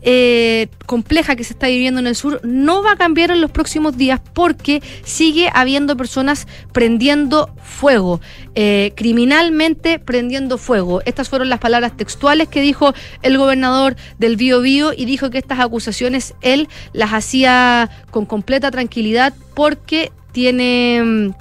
eh, 0.07 0.67
compleja 0.85 1.35
que 1.35 1.43
se 1.43 1.53
está 1.53 1.65
viviendo 1.65 1.99
en 1.99 2.05
el 2.05 2.15
sur 2.15 2.39
no 2.43 2.83
va 2.83 2.91
a 2.91 2.95
cambiar 2.95 3.31
en 3.31 3.41
los 3.41 3.49
próximos 3.49 3.97
días 3.97 4.21
porque 4.33 4.83
sigue 5.03 5.49
habiendo 5.51 5.97
personas 5.97 6.47
prendiendo 6.71 7.49
fuego, 7.63 8.21
eh, 8.53 8.93
criminalmente 8.95 9.97
prendiendo 9.97 10.59
fuego. 10.59 11.01
Estas 11.05 11.27
fueron 11.27 11.49
las 11.49 11.57
palabras 11.59 11.97
textuales 11.97 12.47
que 12.49 12.61
dijo 12.61 12.93
el 13.23 13.39
gobernador 13.39 13.95
del 14.19 14.37
Bío 14.37 14.61
Bío 14.61 14.93
y 14.95 15.05
dijo 15.05 15.31
que 15.31 15.39
estas 15.39 15.59
acusaciones 15.59 16.35
él 16.41 16.69
las 16.93 17.11
hacía 17.11 17.89
con 18.11 18.27
completa 18.27 18.69
tranquilidad 18.69 19.33
porque 19.55 20.11
tiene... 20.31 21.01
Mm, 21.03 21.31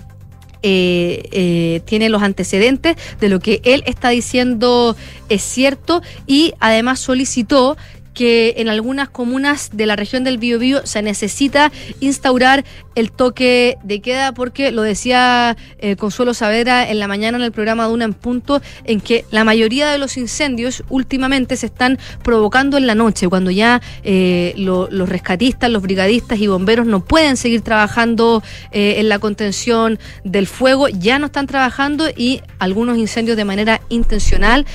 eh, 0.67 1.83
tiene 1.85 2.09
los 2.09 2.23
antecedentes 2.23 2.97
de 3.21 3.29
lo 3.29 3.39
que 3.39 3.61
él 3.65 3.83
está 3.85 4.09
diciendo 4.09 4.97
es 5.29 5.43
cierto 5.43 6.01
y 6.27 6.55
además 6.59 7.01
solicitó 7.01 7.77
que 8.15 8.55
en 8.59 8.69
algunas 8.69 9.09
comunas 9.11 9.71
de 9.73 9.87
la 9.87 9.97
región 9.97 10.25
del 10.25 10.39
Biobío 10.39 10.87
se 10.87 11.03
necesita 11.03 11.71
instaurar 12.01 12.65
el 12.95 13.11
toque 13.11 13.77
de 13.83 14.01
queda 14.01 14.33
porque 14.33 14.71
lo 14.71 14.83
decía 14.83 15.57
eh, 15.79 15.97
Consuelo 15.97 16.33
Saavedra 16.33 16.89
en 16.89 17.01
la 17.01 17.09
mañana 17.09 17.37
en 17.37 17.45
el 17.45 17.53
programa 17.53 17.87
de 17.87 17.93
Una 17.93 18.05
en 18.05 18.15
Punto 18.15 18.63
en 18.85 19.01
que 19.01 19.25
la 19.31 19.45
mayoría 19.45 19.91
de 19.91 19.99
los 19.99 20.17
incendios 20.17 20.85
últimamente 20.89 21.57
se 21.57 21.67
están 21.67 21.99
provocando 22.23 22.77
en 22.77 22.87
la 22.87 22.95
noche 22.95 23.29
cuando 23.29 23.51
ya 23.51 23.83
eh, 24.05 24.55
los 24.57 25.09
rescatistas, 25.09 25.71
los 25.71 25.83
brigadistas 25.83 26.39
y 26.39 26.47
bomberos 26.47 26.87
no 26.87 27.05
pueden 27.05 27.37
seguir 27.37 27.63
trabajando 27.63 28.43
eh, 28.71 28.95
en 28.99 29.09
la 29.09 29.19
contención 29.19 29.99
del 30.23 30.47
fuego, 30.47 30.89
ya 30.89 31.19
no 31.19 31.27
están 31.27 31.47
trabajando 31.47 32.07
y 32.17 32.41
algunos 32.59 32.97
incendios 32.97 33.37
de 33.37 33.45
manera 33.45 33.81
intencional, 33.89 34.67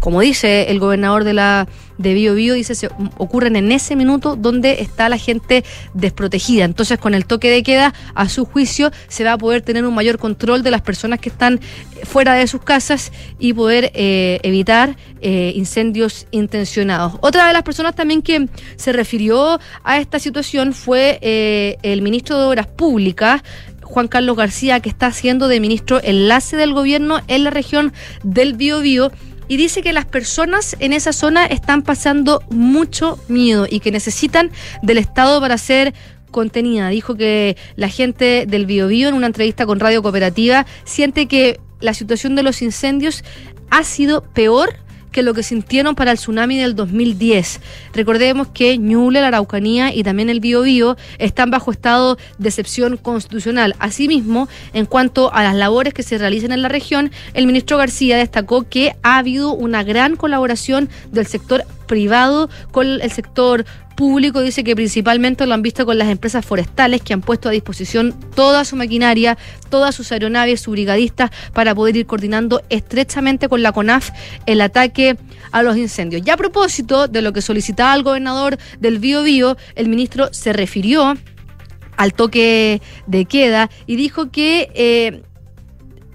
como 0.00 0.20
dice 0.20 0.70
el 0.70 0.80
gobernador 0.80 1.24
de 1.24 1.34
la 1.34 1.68
de 1.98 2.14
Bio 2.14 2.34
Bio, 2.34 2.54
dice, 2.54 2.74
se 2.74 2.88
ocurren 3.18 3.56
en 3.56 3.70
ese 3.72 3.96
minuto 3.96 4.36
donde 4.36 4.80
está 4.80 5.08
la 5.08 5.18
gente 5.18 5.64
desprotegida. 5.94 6.64
Entonces, 6.64 6.98
con 6.98 7.14
el 7.14 7.26
toque 7.26 7.50
de 7.50 7.62
queda, 7.62 7.94
a 8.14 8.28
su 8.28 8.44
juicio, 8.44 8.90
se 9.08 9.24
va 9.24 9.32
a 9.32 9.38
poder 9.38 9.62
tener 9.62 9.84
un 9.84 9.94
mayor 9.94 10.18
control 10.18 10.62
de 10.62 10.70
las 10.70 10.82
personas 10.82 11.20
que 11.20 11.28
están 11.28 11.60
fuera 12.04 12.34
de 12.34 12.46
sus 12.46 12.62
casas 12.62 13.12
y 13.38 13.52
poder 13.52 13.90
eh, 13.94 14.38
evitar 14.42 14.96
eh, 15.20 15.52
incendios 15.54 16.26
intencionados. 16.30 17.14
Otra 17.20 17.46
de 17.46 17.52
las 17.52 17.62
personas 17.62 17.94
también 17.94 18.22
que 18.22 18.48
se 18.76 18.92
refirió 18.92 19.58
a 19.82 19.98
esta 19.98 20.18
situación 20.18 20.72
fue 20.72 21.18
eh, 21.22 21.76
el 21.82 22.02
ministro 22.02 22.38
de 22.38 22.46
Obras 22.46 22.66
Públicas, 22.66 23.42
Juan 23.82 24.06
Carlos 24.06 24.36
García, 24.36 24.80
que 24.80 24.90
está 24.90 25.10
siendo 25.12 25.48
de 25.48 25.60
ministro 25.60 26.00
enlace 26.02 26.56
del 26.56 26.74
gobierno 26.74 27.20
en 27.26 27.44
la 27.44 27.50
región 27.50 27.92
del 28.22 28.54
Biobío 28.54 29.10
y 29.48 29.56
dice 29.56 29.82
que 29.82 29.92
las 29.92 30.04
personas 30.04 30.76
en 30.78 30.92
esa 30.92 31.12
zona 31.12 31.46
están 31.46 31.82
pasando 31.82 32.42
mucho 32.50 33.18
miedo 33.28 33.66
y 33.68 33.80
que 33.80 33.90
necesitan 33.90 34.50
del 34.82 34.98
Estado 34.98 35.40
para 35.40 35.58
ser 35.58 35.94
contenida. 36.30 36.90
Dijo 36.90 37.16
que 37.16 37.56
la 37.76 37.88
gente 37.88 38.44
del 38.46 38.66
Biobío 38.66 39.08
en 39.08 39.14
una 39.14 39.26
entrevista 39.26 39.66
con 39.66 39.80
Radio 39.80 40.02
Cooperativa 40.02 40.66
siente 40.84 41.26
que 41.26 41.58
la 41.80 41.94
situación 41.94 42.34
de 42.34 42.42
los 42.42 42.62
incendios 42.62 43.24
ha 43.70 43.84
sido 43.84 44.22
peor 44.22 44.74
que 45.10 45.22
lo 45.22 45.34
que 45.34 45.42
sintieron 45.42 45.94
para 45.94 46.12
el 46.12 46.18
tsunami 46.18 46.58
del 46.58 46.74
2010. 46.74 47.60
Recordemos 47.92 48.48
que 48.48 48.78
Ñuble, 48.78 49.20
la 49.20 49.28
Araucanía 49.28 49.94
y 49.94 50.02
también 50.02 50.30
el 50.30 50.40
Biobío 50.40 50.96
están 51.18 51.50
bajo 51.50 51.70
estado 51.70 52.18
de 52.38 52.48
excepción 52.48 52.96
constitucional. 52.96 53.74
Asimismo, 53.78 54.48
en 54.72 54.86
cuanto 54.86 55.32
a 55.32 55.42
las 55.42 55.54
labores 55.54 55.94
que 55.94 56.02
se 56.02 56.18
realizan 56.18 56.52
en 56.52 56.62
la 56.62 56.68
región, 56.68 57.10
el 57.34 57.46
ministro 57.46 57.76
García 57.76 58.16
destacó 58.16 58.68
que 58.68 58.94
ha 59.02 59.18
habido 59.18 59.52
una 59.52 59.82
gran 59.82 60.16
colaboración 60.16 60.88
del 61.12 61.26
sector 61.26 61.64
privado 61.88 62.48
con 62.70 62.86
el 62.86 63.10
sector 63.10 63.64
público 63.98 64.42
dice 64.42 64.62
que 64.62 64.76
principalmente 64.76 65.44
lo 65.44 65.54
han 65.54 65.62
visto 65.62 65.84
con 65.84 65.98
las 65.98 66.06
empresas 66.06 66.46
forestales 66.46 67.02
que 67.02 67.14
han 67.14 67.20
puesto 67.20 67.48
a 67.48 67.52
disposición 67.52 68.14
toda 68.36 68.64
su 68.64 68.76
maquinaria, 68.76 69.36
todas 69.70 69.92
sus 69.92 70.12
aeronaves, 70.12 70.60
sus 70.60 70.70
brigadistas 70.70 71.32
para 71.52 71.74
poder 71.74 71.96
ir 71.96 72.06
coordinando 72.06 72.62
estrechamente 72.68 73.48
con 73.48 73.60
la 73.60 73.72
CONAF 73.72 74.10
el 74.46 74.60
ataque 74.60 75.16
a 75.50 75.64
los 75.64 75.76
incendios. 75.76 76.22
Ya 76.22 76.34
a 76.34 76.36
propósito 76.36 77.08
de 77.08 77.22
lo 77.22 77.32
que 77.32 77.42
solicitaba 77.42 77.92
el 77.96 78.04
gobernador 78.04 78.56
del 78.78 79.00
Bío 79.00 79.24
Bío, 79.24 79.56
el 79.74 79.88
ministro 79.88 80.28
se 80.32 80.52
refirió 80.52 81.16
al 81.96 82.14
toque 82.14 82.80
de 83.08 83.24
queda 83.24 83.68
y 83.86 83.96
dijo 83.96 84.30
que 84.30 84.70
eh, 84.74 85.22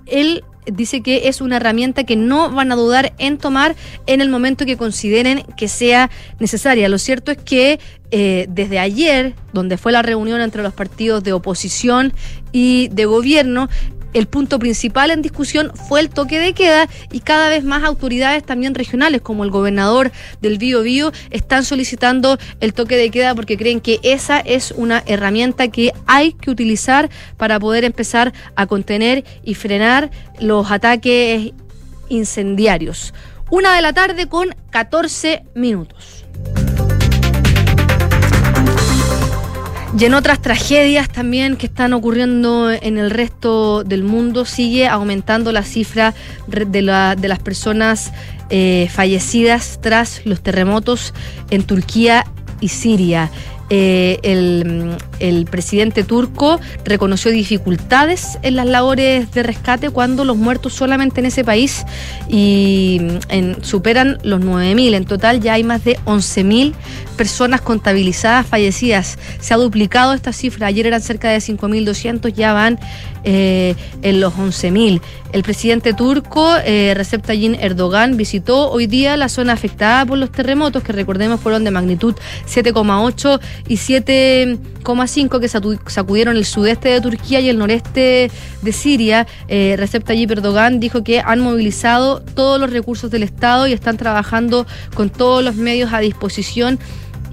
él 0.06 0.46
dice 0.66 1.02
que 1.02 1.28
es 1.28 1.42
una 1.42 1.58
herramienta 1.58 2.04
que 2.04 2.16
no 2.16 2.50
van 2.52 2.72
a 2.72 2.76
dudar 2.76 3.14
en 3.18 3.38
tomar 3.38 3.76
en 4.08 4.22
el 4.22 4.30
momento 4.30 4.66
que 4.66 4.78
consideren 4.78 5.44
que 5.58 5.68
sea 5.68 6.10
necesaria. 6.40 6.90
Lo 6.90 6.98
cierto 6.98 7.32
es 7.32 7.38
que 7.38 7.80
eh, 8.12 8.46
desde 8.48 8.78
ayer, 8.78 9.34
donde 9.54 9.78
fue 9.78 9.92
la 9.92 10.04
reunión 10.04 10.40
entre 10.40 10.62
los 10.62 10.74
partidos 10.74 11.24
de 11.24 11.34
oposición 11.34 12.14
y 12.52 12.90
de 12.90 13.06
gobierno, 13.06 13.70
el 14.14 14.28
punto 14.28 14.60
principal 14.60 15.12
en 15.12 15.22
discusión 15.22 15.72
fue 15.88 16.00
el 16.00 16.10
toque 16.10 16.40
de 16.40 16.54
queda 16.54 16.88
y 17.12 17.20
cada 17.20 17.50
vez 17.50 17.64
más 17.64 17.84
autoridades 17.84 18.44
también 18.44 18.76
regionales, 18.76 19.22
como 19.22 19.44
el 19.44 19.50
gobernador 19.50 20.12
del 20.42 20.58
Bío 20.58 20.82
Bío, 20.82 21.12
están 21.32 21.64
solicitando 21.64 22.38
el 22.60 22.74
toque 22.74 22.96
de 22.96 23.10
queda 23.10 23.36
porque 23.36 23.58
creen 23.58 23.82
que 23.82 24.00
esa 24.04 24.40
es 24.40 24.72
una 24.72 25.04
herramienta 25.06 25.68
que 25.70 25.94
hay 26.06 26.34
que 26.34 26.52
utilizar 26.52 27.10
para 27.38 27.60
poder 27.60 27.84
empezar 27.84 28.34
a 28.56 28.68
contener 28.68 29.24
y 29.44 29.56
frenar 29.56 30.12
los 30.40 30.72
ataques 30.72 31.52
incendiarios. 32.10 33.14
Una 33.50 33.76
de 33.76 33.82
la 33.82 33.94
tarde 33.94 34.28
con 34.28 34.56
14 34.72 35.44
minutos. 35.56 36.23
Y 39.98 40.06
en 40.06 40.16
otras 40.16 40.42
tragedias 40.42 41.08
también 41.08 41.56
que 41.56 41.68
están 41.68 41.94
ocurriendo 41.94 42.72
en 42.72 42.98
el 42.98 43.12
resto 43.12 43.84
del 43.84 44.04
mundo, 44.04 44.44
sigue 44.44 44.88
aumentando 44.88 45.52
la 45.52 45.62
cifra 45.62 46.16
de, 46.48 46.82
la, 46.82 47.16
de 47.16 47.28
las 47.28 47.40
personas 47.40 48.12
eh, 48.50 48.90
fallecidas 48.92 49.80
tras 49.82 50.26
los 50.26 50.42
terremotos 50.42 51.14
en 51.52 51.64
Turquía 51.64 52.26
y 52.60 52.70
Siria. 52.70 53.30
Eh, 53.70 54.20
el, 55.20 55.46
presidente 55.46 56.04
turco 56.04 56.60
reconoció 56.84 57.32
dificultades 57.32 58.38
en 58.44 58.56
las 58.56 58.68
labores 58.68 59.32
de 59.32 59.42
rescate 59.42 59.90
cuando 59.90 60.26
los 60.26 60.38
muertos 60.38 60.74
solamente 60.74 61.22
en 61.22 61.28
ese 61.28 61.44
país 61.44 61.86
y 62.30 63.02
superan 63.62 64.20
los 64.24 64.42
9.000. 64.42 64.94
En 64.94 65.06
total 65.06 65.40
ya 65.40 65.54
hay 65.54 65.64
más 65.64 65.84
de 65.84 65.98
11.000 66.06 66.74
personas 67.14 67.62
contabilizadas 67.62 68.46
fallecidas. 68.46 69.18
Se 69.40 69.54
ha 69.54 69.58
duplicado 69.58 70.14
esta 70.14 70.34
cifra. 70.34 70.68
Ayer 70.68 70.88
eran 70.88 71.02
cerca 71.02 71.30
de 71.30 71.38
5.200, 71.38 72.34
ya 72.34 72.54
van 72.54 72.80
eh, 73.24 73.76
en 74.02 74.20
los 74.20 74.34
11.000. 74.34 75.02
El 75.32 75.44
presidente 75.44 75.94
turco, 75.94 76.56
eh, 76.64 76.94
Recep 76.96 77.26
Tayyip 77.26 77.56
Erdogan, 77.60 78.18
visitó 78.18 78.70
hoy 78.70 78.86
día 78.86 79.18
la 79.18 79.30
zona 79.30 79.54
afectada 79.54 80.06
por 80.06 80.18
los 80.18 80.32
terremotos, 80.32 80.84
que 80.84 80.92
recordemos 80.92 81.40
fueron 81.40 81.64
de 81.64 81.72
magnitud 81.72 82.16
7,8 82.48 83.40
y 83.68 83.76
7,5 83.78 85.40
que 85.40 85.90
sacudieron 85.90 86.38
el 86.38 86.46
sudeste 86.46 86.90
de 86.90 87.02
Turquía 87.02 87.40
y 87.40 87.50
el 87.50 87.58
noreste 87.58 88.30
de 88.62 88.72
Siria. 88.74 89.26
Eh, 89.48 89.76
Recep 89.78 90.04
Tayyip 90.04 90.32
Erdogan 90.32 90.80
dijo 90.80 91.04
que 91.04 91.20
han 91.20 91.40
movilizado 91.40 92.22
todos 92.22 92.60
los 92.60 92.72
recursos 92.72 93.10
del 93.10 93.24
Estado 93.24 93.68
y 93.68 93.74
están 93.74 93.98
trabajando 93.98 94.68
con 94.94 95.10
todos 95.10 95.44
los 95.44 95.56
medios 95.56 95.94
a 95.94 96.00
disposición 96.00 96.80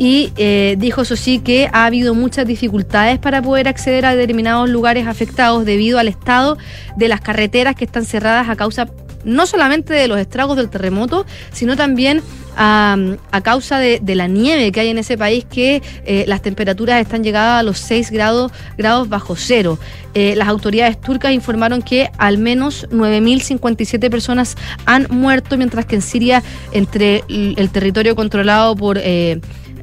y 0.01 0.33
eh, 0.37 0.77
dijo 0.79 1.03
eso 1.03 1.15
sí 1.15 1.41
que 1.41 1.69
ha 1.75 1.85
habido 1.85 2.15
muchas 2.15 2.47
dificultades 2.47 3.19
para 3.19 3.43
poder 3.43 3.69
acceder 3.69 4.07
a 4.07 4.17
determinados 4.17 4.71
lugares 4.71 5.07
afectados 5.07 5.67
debido 5.67 5.99
al 5.99 6.09
estado 6.09 6.57
de 6.97 7.07
las 7.07 7.21
carreteras 7.21 7.75
que 7.75 7.85
están 7.85 8.07
cerradas 8.07 8.49
a 8.49 8.57
causa 8.57 8.89
no 9.25 9.45
solamente 9.45 9.93
de 9.93 10.09
los 10.09 10.19
estragos 10.19 10.57
del 10.57 10.71
terremoto, 10.71 11.27
sino 11.53 11.77
también 11.77 12.23
a, 12.57 12.97
causa 13.43 13.79
de, 13.79 14.01
la 14.15 14.27
nieve 14.27 14.73
que 14.73 14.81
hay 14.81 14.89
en 14.89 14.97
ese 14.97 15.19
país, 15.19 15.45
que 15.45 15.83
eh, 16.07 16.25
las 16.27 16.41
temperaturas 16.41 16.99
están 17.03 17.23
llegadas 17.23 17.61
a 17.61 17.63
los 17.63 17.79
6 17.81 18.11
grados, 18.11 18.53
grados 18.79 19.11
bajo 19.11 19.37
cero. 19.37 19.79
Eh, 20.15 20.35
las 20.35 20.49
autoridades 20.49 20.99
turcas 20.99 21.33
informaron 21.35 21.83
que 21.83 22.11
al 22.17 22.39
menos 22.39 22.89
9.057 22.89 24.09
personas 24.09 24.57
han 24.87 25.09
muerto, 25.11 25.59
mientras 25.59 25.85
que 25.85 25.97
en 25.97 26.03
Siria, 26.03 26.43
entre 26.73 27.23
el, 27.29 27.69
territorio 27.69 28.17
controlado 28.17 28.75
por... 28.77 28.99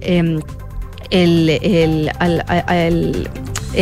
Em, 0.01 0.39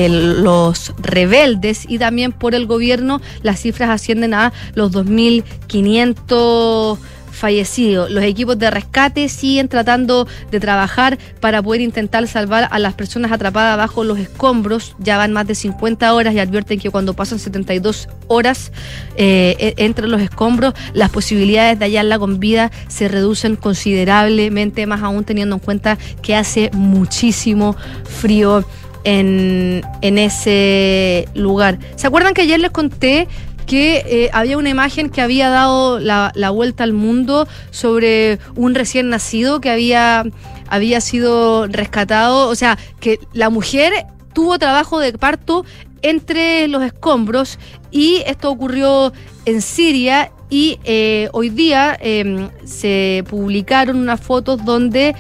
los 0.10 0.94
rebeldes 0.98 1.86
y 1.88 1.98
también 1.98 2.32
por 2.32 2.56
el 2.56 2.66
gobierno, 2.66 3.22
las 3.42 3.62
cifras 3.62 3.90
ascienden 3.90 4.34
a 4.34 4.54
los 4.74 4.92
2.500 4.92 6.98
fallecido. 7.36 8.10
Los 8.10 8.24
equipos 8.24 8.58
de 8.58 8.72
rescate 8.72 9.30
siguen 9.30 9.68
tratando 9.68 10.28
de 10.52 10.60
trabajar 10.60 11.20
para 11.40 11.62
poder 11.62 11.82
intentar 11.82 12.28
salvar 12.28 12.68
a 12.72 12.80
las 12.80 12.94
personas 12.94 13.32
atrapadas 13.32 13.78
bajo 13.78 14.04
los 14.04 14.18
escombros. 14.18 14.96
Ya 15.00 15.18
van 15.18 15.34
más 15.34 15.46
de 15.46 15.56
50 15.56 16.14
horas 16.14 16.34
y 16.34 16.40
advierten 16.40 16.80
que 16.80 16.90
cuando 16.90 17.14
pasan 17.14 17.40
72 17.40 18.08
horas 18.28 18.72
eh, 19.18 19.56
e, 19.60 19.86
entre 19.86 20.08
los 20.08 20.22
escombros, 20.22 20.74
las 20.94 21.10
posibilidades 21.10 21.78
de 21.78 21.86
hallarla 21.86 22.18
con 22.18 22.40
vida 22.40 22.72
se 22.88 23.08
reducen 23.08 23.56
considerablemente, 23.56 24.88
más 24.88 25.04
aún 25.04 25.24
teniendo 25.24 25.56
en 25.56 25.60
cuenta 25.60 25.98
que 26.22 26.36
hace 26.36 26.72
muchísimo 26.74 27.76
frío 28.06 28.66
en, 29.04 29.84
en 30.02 30.18
ese 30.18 31.28
lugar. 31.36 31.80
¿Se 31.96 32.08
acuerdan 32.08 32.34
que 32.34 32.42
ayer 32.42 32.60
les 32.60 32.72
conté 32.72 33.28
que 33.66 34.04
eh, 34.06 34.30
había 34.34 34.58
una 34.58 34.70
imagen 34.70 35.10
que 35.10 35.22
había 35.22 35.50
dado 35.50 36.00
la, 36.00 36.32
vuelta 36.52 36.84
al 36.84 36.94
mundo 36.94 37.48
sobre 37.72 38.40
un 38.56 38.76
recién 38.76 39.10
nacido 39.10 39.60
que 39.60 39.70
había, 39.70 40.24
había 40.68 41.02
sido 41.02 41.68
rescatado, 41.68 42.48
o 42.50 42.56
sea, 42.56 42.78
que 43.00 43.20
la 43.34 43.50
mujer 43.50 44.06
tuvo 44.34 44.60
trabajo 44.60 45.00
de 45.00 45.14
parto 45.14 45.66
entre 46.02 46.68
los 46.68 46.84
escombros 46.84 47.58
y 47.92 48.22
esto 48.28 48.52
ocurrió 48.52 49.12
en 49.46 49.62
Siria 49.62 50.32
y 50.50 50.80
eh, 50.84 51.30
hoy 51.34 51.50
día 51.50 51.98
em, 52.00 52.50
se 52.66 53.24
publicaron 53.30 53.98
unas 53.98 54.22
fotos 54.22 54.64
donde 54.64 55.16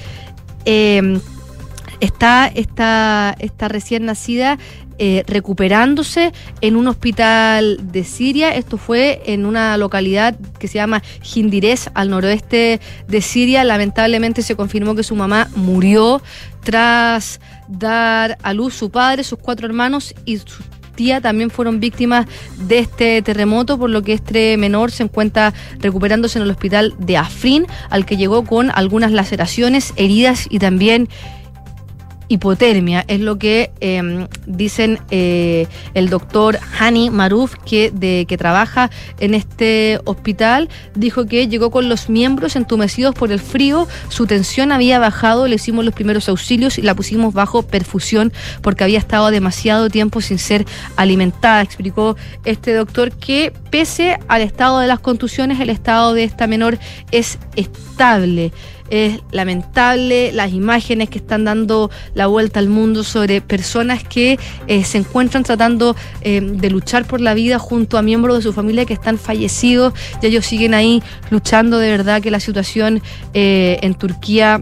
em, 0.65 1.19
está 1.99 2.47
esta, 2.53 3.35
esta 3.39 3.67
recién 3.67 4.05
nacida 4.05 4.59
eh, 4.97 5.23
recuperándose 5.27 6.31
en 6.61 6.75
un 6.75 6.87
hospital 6.87 7.79
de 7.91 8.03
Siria. 8.03 8.55
Esto 8.55 8.77
fue 8.77 9.21
en 9.25 9.45
una 9.45 9.77
localidad 9.77 10.35
que 10.59 10.67
se 10.67 10.75
llama 10.75 11.03
Jindirez, 11.21 11.89
al 11.93 12.09
noroeste 12.09 12.79
de 13.07 13.21
Siria. 13.21 13.63
Lamentablemente 13.63 14.41
se 14.41 14.55
confirmó 14.55 14.95
que 14.95 15.03
su 15.03 15.15
mamá 15.15 15.49
murió 15.55 16.21
tras 16.63 17.39
dar 17.67 18.37
a 18.41 18.53
luz 18.53 18.73
su 18.73 18.89
padre, 18.89 19.23
sus 19.23 19.39
cuatro 19.39 19.67
hermanos 19.67 20.15
y 20.25 20.37
su 20.37 20.63
tía 20.95 21.21
también 21.21 21.49
fueron 21.49 21.79
víctimas 21.79 22.25
de 22.57 22.79
este 22.79 23.21
terremoto, 23.21 23.77
por 23.77 23.89
lo 23.89 24.01
que 24.01 24.13
este 24.13 24.57
menor 24.57 24.91
se 24.91 25.03
encuentra 25.03 25.53
recuperándose 25.79 26.39
en 26.39 26.45
el 26.45 26.51
hospital 26.51 26.95
de 26.97 27.17
Afrin, 27.17 27.67
al 27.89 28.05
que 28.05 28.17
llegó 28.17 28.43
con 28.45 28.71
algunas 28.73 29.11
laceraciones, 29.11 29.93
heridas 29.97 30.47
y 30.49 30.59
también 30.59 31.09
hipotermia, 32.27 33.05
es 33.07 33.19
lo 33.19 33.37
que 33.37 33.71
em, 33.79 34.27
dicen 34.45 34.99
eh, 35.11 35.67
el 35.93 36.09
doctor 36.09 36.57
Hani 36.79 37.09
Maruf, 37.09 37.55
que, 37.65 37.91
de, 37.91 38.25
que 38.27 38.37
trabaja 38.37 38.89
en 39.19 39.33
este 39.33 39.99
hospital, 40.05 40.69
dijo 40.95 41.25
que 41.25 41.47
llegó 41.47 41.71
con 41.71 41.89
los 41.89 42.09
miembros 42.09 42.55
entumecidos 42.55 43.15
por 43.15 43.31
el 43.31 43.39
frío, 43.39 43.87
su 44.09 44.25
tensión 44.25 44.71
había 44.71 44.99
bajado, 44.99 45.47
le 45.47 45.55
hicimos 45.55 45.85
los 45.85 45.93
primeros 45.93 46.29
auxilios 46.29 46.77
y 46.77 46.81
la 46.81 46.95
pusimos 46.95 47.33
bajo 47.33 47.63
perfusión 47.63 48.33
porque 48.61 48.83
había 48.83 48.99
estado 48.99 49.31
demasiado 49.31 49.89
tiempo 49.89 50.21
sin 50.21 50.39
ser 50.39 50.65
alimentada, 50.95 51.61
explicó 51.61 52.15
este 52.43 52.73
doctor 52.73 53.11
que 53.11 53.53
pese 53.69 54.17
al 54.27 54.41
estado 54.41 54.79
de 54.79 54.87
las 54.87 54.99
contusiones, 54.99 55.59
el 55.59 55.69
estado 55.69 56.13
de 56.13 56.23
esta 56.23 56.47
menor 56.47 56.77
es 57.11 57.37
estable. 57.55 58.51
Es 58.89 59.21
lamentable 59.31 60.31
las 60.31 60.53
imágenes 60.53 61.09
que 61.09 61.17
están 61.17 61.45
dando 61.45 61.89
la 62.13 62.27
vuelta 62.27 62.59
al 62.59 62.69
mundo 62.69 63.03
sobre 63.03 63.41
personas 63.41 64.03
que 64.03 64.37
eh, 64.67 64.83
se 64.83 64.99
encuentran 64.99 65.43
tratando 65.43 65.95
eh, 66.21 66.41
de 66.41 66.69
luchar 66.69 67.05
por 67.05 67.19
la 67.19 67.33
vida 67.33 67.57
junto 67.57 67.97
a 67.97 68.01
miembros 68.01 68.37
de 68.37 68.43
su 68.43 68.53
familia 68.53 68.85
que 68.85 68.93
están 68.93 69.17
fallecidos 69.17 69.93
y 70.21 70.27
ellos 70.27 70.45
siguen 70.45 70.73
ahí 70.73 71.01
luchando 71.29 71.79
de 71.79 71.89
verdad 71.89 72.21
que 72.21 72.31
la 72.31 72.39
situación 72.39 73.01
eh, 73.33 73.79
en 73.81 73.95
Turquía 73.95 74.61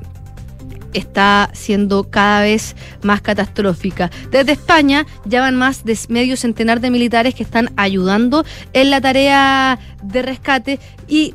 está 0.94 1.50
siendo 1.54 2.10
cada 2.10 2.42
vez 2.42 2.76
más 3.02 3.22
catastrófica. 3.22 4.10
Desde 4.32 4.54
España 4.54 5.06
ya 5.26 5.42
van 5.42 5.56
más 5.56 5.84
de 5.84 5.98
medio 6.10 6.38
centenar 6.38 6.80
de 6.80 6.92
militares 6.92 7.36
que 7.36 7.44
están 7.44 7.72
ayudando 7.76 8.46
en 8.74 8.90
la 8.90 9.02
tarea 9.02 9.80
de 10.04 10.22
rescate 10.22 10.80
y 11.08 11.34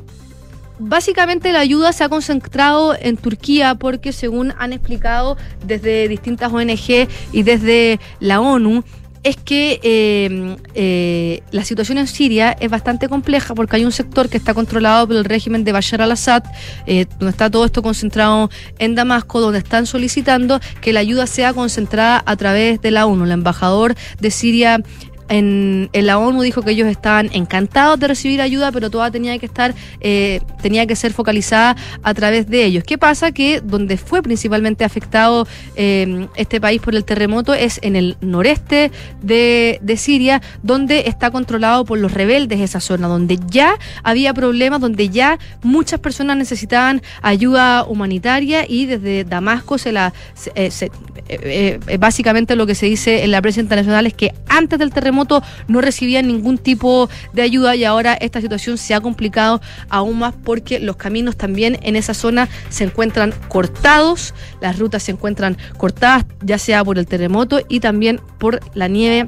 básicamente 0.79 1.51
la 1.51 1.59
ayuda 1.59 1.93
se 1.93 2.03
ha 2.03 2.09
concentrado 2.09 2.95
en 2.99 3.17
Turquía 3.17 3.75
porque 3.75 4.11
según 4.11 4.53
han 4.57 4.73
explicado 4.73 5.37
desde 5.65 6.07
distintas 6.07 6.51
ONG 6.51 7.07
y 7.31 7.43
desde 7.43 7.99
la 8.19 8.41
ONU, 8.41 8.83
es 9.23 9.37
que 9.37 9.79
eh, 9.83 10.55
eh, 10.75 11.43
la 11.51 11.63
situación 11.63 11.97
en 11.97 12.07
Siria 12.07 12.55
es 12.59 12.71
bastante 12.71 13.09
compleja 13.09 13.53
porque 13.53 13.75
hay 13.75 13.85
un 13.85 13.91
sector 13.91 14.29
que 14.29 14.37
está 14.37 14.53
controlado 14.53 15.07
por 15.07 15.17
el 15.17 15.25
régimen 15.25 15.63
de 15.63 15.71
Bashar 15.71 16.01
al-Assad, 16.01 16.43
eh, 16.85 17.05
donde 17.19 17.31
está 17.31 17.49
todo 17.49 17.65
esto 17.65 17.81
concentrado 17.81 18.49
en 18.77 18.95
Damasco, 18.95 19.41
donde 19.41 19.59
están 19.59 19.85
solicitando 19.85 20.59
que 20.81 20.93
la 20.93 21.01
ayuda 21.01 21.27
sea 21.27 21.53
concentrada 21.53 22.23
a 22.25 22.35
través 22.37 22.81
de 22.81 22.91
la 22.91 23.05
ONU. 23.05 23.25
El 23.25 23.31
embajador 23.31 23.95
de 24.19 24.31
Siria 24.31 24.81
en, 25.29 25.89
la 25.93 26.17
ONU 26.17 26.41
dijo 26.41 26.61
que 26.63 26.71
ellos 26.71 26.87
estaban 26.87 27.29
encantados 27.33 27.99
de 27.99 28.07
recibir 28.07 28.41
ayuda, 28.41 28.71
pero 28.71 28.89
toda 28.89 29.11
tenía 29.11 29.37
que 29.37 29.45
estar, 29.45 29.73
eh, 30.01 30.41
tenía 30.61 30.85
que 30.87 30.95
ser 30.95 31.13
focalizada 31.13 31.75
a 32.03 32.13
través 32.13 32.49
de 32.49 32.65
ellos. 32.65 32.83
¿Qué 32.83 32.97
pasa? 32.97 33.31
Que 33.31 33.61
donde 33.61 33.97
fue 33.97 34.21
principalmente 34.21 34.83
afectado 34.83 35.47
eh, 35.75 36.27
este 36.35 36.59
país 36.59 36.81
por 36.81 36.95
el 36.95 37.05
terremoto 37.05 37.53
es 37.53 37.79
en 37.83 37.95
el 37.95 38.17
noreste 38.21 38.91
de, 39.21 39.79
Siria, 39.97 40.41
donde 40.63 41.07
está 41.07 41.29
controlado 41.29 41.83
por 41.83 41.99
los 41.99 42.13
rebeldes 42.13 42.61
esa 42.61 42.79
zona, 42.79 43.07
donde 43.07 43.37
ya 43.49 43.75
había 44.03 44.33
problemas, 44.33 44.79
donde 44.79 45.09
ya 45.09 45.37
muchas 45.61 45.99
personas 45.99 46.37
necesitaban 46.37 47.01
ayuda 47.21 47.83
humanitaria 47.83 48.65
y 48.67 48.85
desde 48.85 49.25
Damasco 49.25 49.77
se 49.77 49.91
la 49.91 50.13
eh, 50.55 51.79
básicamente 51.99 52.55
lo 52.55 52.65
que 52.65 52.75
se 52.75 52.85
dice 52.85 53.23
en 53.23 53.31
la 53.31 53.41
prensa 53.41 53.59
internacional 53.59 54.07
es 54.07 54.13
que 54.13 54.33
antes 54.47 54.79
del 54.79 54.91
terremoto 54.91 55.18
no 55.67 55.81
recibían 55.81 56.27
ningún 56.27 56.57
tipo 56.57 57.09
de 57.33 57.41
ayuda 57.41 57.75
y 57.75 57.83
ahora 57.83 58.13
esta 58.13 58.41
situación 58.41 58.77
se 58.77 58.93
ha 58.93 59.01
complicado 59.01 59.61
aún 59.89 60.19
más 60.19 60.33
porque 60.43 60.79
los 60.79 60.95
caminos 60.95 61.37
también 61.37 61.79
en 61.81 61.95
esa 61.95 62.13
zona 62.13 62.49
se 62.69 62.83
encuentran 62.83 63.33
cortados, 63.47 64.33
las 64.61 64.79
rutas 64.79 65.03
se 65.03 65.11
encuentran 65.11 65.57
cortadas 65.77 66.25
ya 66.41 66.57
sea 66.57 66.83
por 66.83 66.97
el 66.97 67.07
terremoto 67.07 67.59
y 67.67 67.79
también 67.79 68.21
por 68.37 68.59
la 68.73 68.87
nieve 68.87 69.27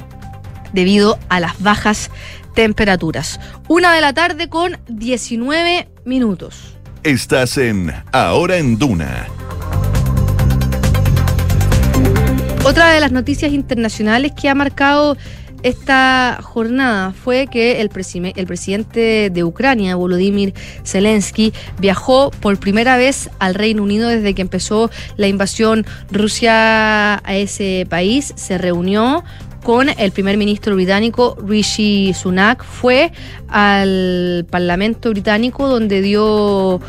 debido 0.74 1.20
a 1.30 1.40
las 1.40 1.62
bajas 1.62 2.12
temperaturas. 2.54 3.40
Una 3.68 3.94
de 3.94 4.02
la 4.02 4.14
tarde 4.14 4.50
con 4.50 4.78
19 4.88 5.90
minutos. 6.06 6.78
Estás 7.04 7.58
en 7.58 7.92
Ahora 8.12 8.58
en 8.58 8.78
Duna. 8.78 9.28
Otra 12.64 12.92
de 12.92 13.00
las 13.00 13.12
noticias 13.12 13.52
internacionales 13.52 14.34
que 14.40 14.48
ha 14.48 14.54
marcado 14.54 15.18
esta 15.64 16.40
jornada 16.42 17.14
fue 17.14 17.48
que 17.48 17.82
el, 17.82 17.90
el, 18.36 18.48
presidente 18.48 19.30
de 19.30 19.44
Ucrania, 19.44 19.96
Volodymyr 19.96 20.54
Zelensky, 20.84 21.54
viajó 21.80 22.32
por 22.32 22.60
primera 22.60 22.98
vez 22.98 23.30
al 23.40 23.56
Reino 23.56 23.84
Unido 23.84 24.10
desde 24.10 24.34
que 24.34 24.42
empezó 24.42 24.90
la 25.18 25.28
invasión 25.28 25.86
Rusia 26.12 27.16
a 27.24 27.36
ese 27.36 27.86
país. 27.90 28.34
Se 28.36 28.58
reunió 28.58 29.24
con 29.64 29.90
el 29.90 30.12
primer 30.12 30.38
ministro 30.38 30.76
británico 30.76 31.38
Rishi 31.46 32.14
Sunak. 32.14 32.64
Fue 32.64 33.12
al 33.48 34.46
Parlamento 34.50 35.10
británico 35.12 35.68
donde 35.68 36.02
dio 36.02 36.82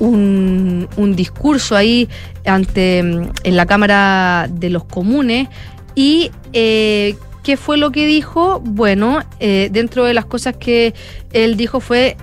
un, 0.00 1.14
discurso 1.16 1.76
ahí 1.76 2.08
ante 2.44 2.98
en 2.98 3.56
la 3.56 3.66
Cámara 3.66 4.48
de 4.50 4.70
los 4.70 4.84
Comunes 4.84 5.48
y 5.94 6.30
eh, 6.52 7.16
¿Qué 7.42 7.56
fue 7.56 7.78
lo 7.78 7.90
que 7.90 8.06
dijo? 8.06 8.60
Bueno, 8.60 9.20
eh, 9.40 9.68
dentro 9.72 10.04
de 10.04 10.14
las 10.14 10.26
cosas 10.26 10.56
que 10.56 10.94
él 11.32 11.56
dijo 11.56 11.80
fue 11.80 12.16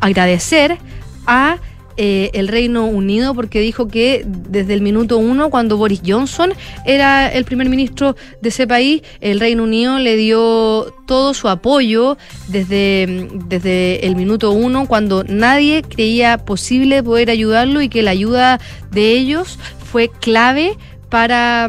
agradecer 0.00 0.78
a 1.26 1.58
eh, 1.98 2.30
el 2.34 2.48
Reino 2.48 2.84
Unido 2.84 3.34
porque 3.34 3.58
dijo 3.60 3.88
que 3.88 4.22
desde 4.26 4.74
el 4.74 4.82
minuto 4.82 5.16
uno, 5.16 5.48
cuando 5.48 5.78
Boris 5.78 6.02
Johnson 6.06 6.52
era 6.84 7.26
el 7.32 7.46
primer 7.46 7.70
ministro 7.70 8.16
de 8.42 8.50
ese 8.50 8.66
país, 8.66 9.00
el 9.22 9.40
Reino 9.40 9.64
Unido 9.64 9.98
le 9.98 10.16
dio 10.16 10.94
todo 11.06 11.32
su 11.32 11.48
apoyo 11.48 12.18
desde, 12.48 13.30
desde 13.46 14.06
el 14.06 14.14
minuto 14.14 14.50
uno, 14.50 14.86
cuando 14.86 15.24
nadie 15.24 15.82
creía 15.82 16.36
posible 16.36 17.02
poder 17.02 17.30
ayudarlo 17.30 17.80
y 17.80 17.88
que 17.88 18.02
la 18.02 18.10
ayuda 18.10 18.60
de 18.90 19.12
ellos 19.12 19.58
fue 19.90 20.10
clave 20.10 20.76
para, 21.08 21.68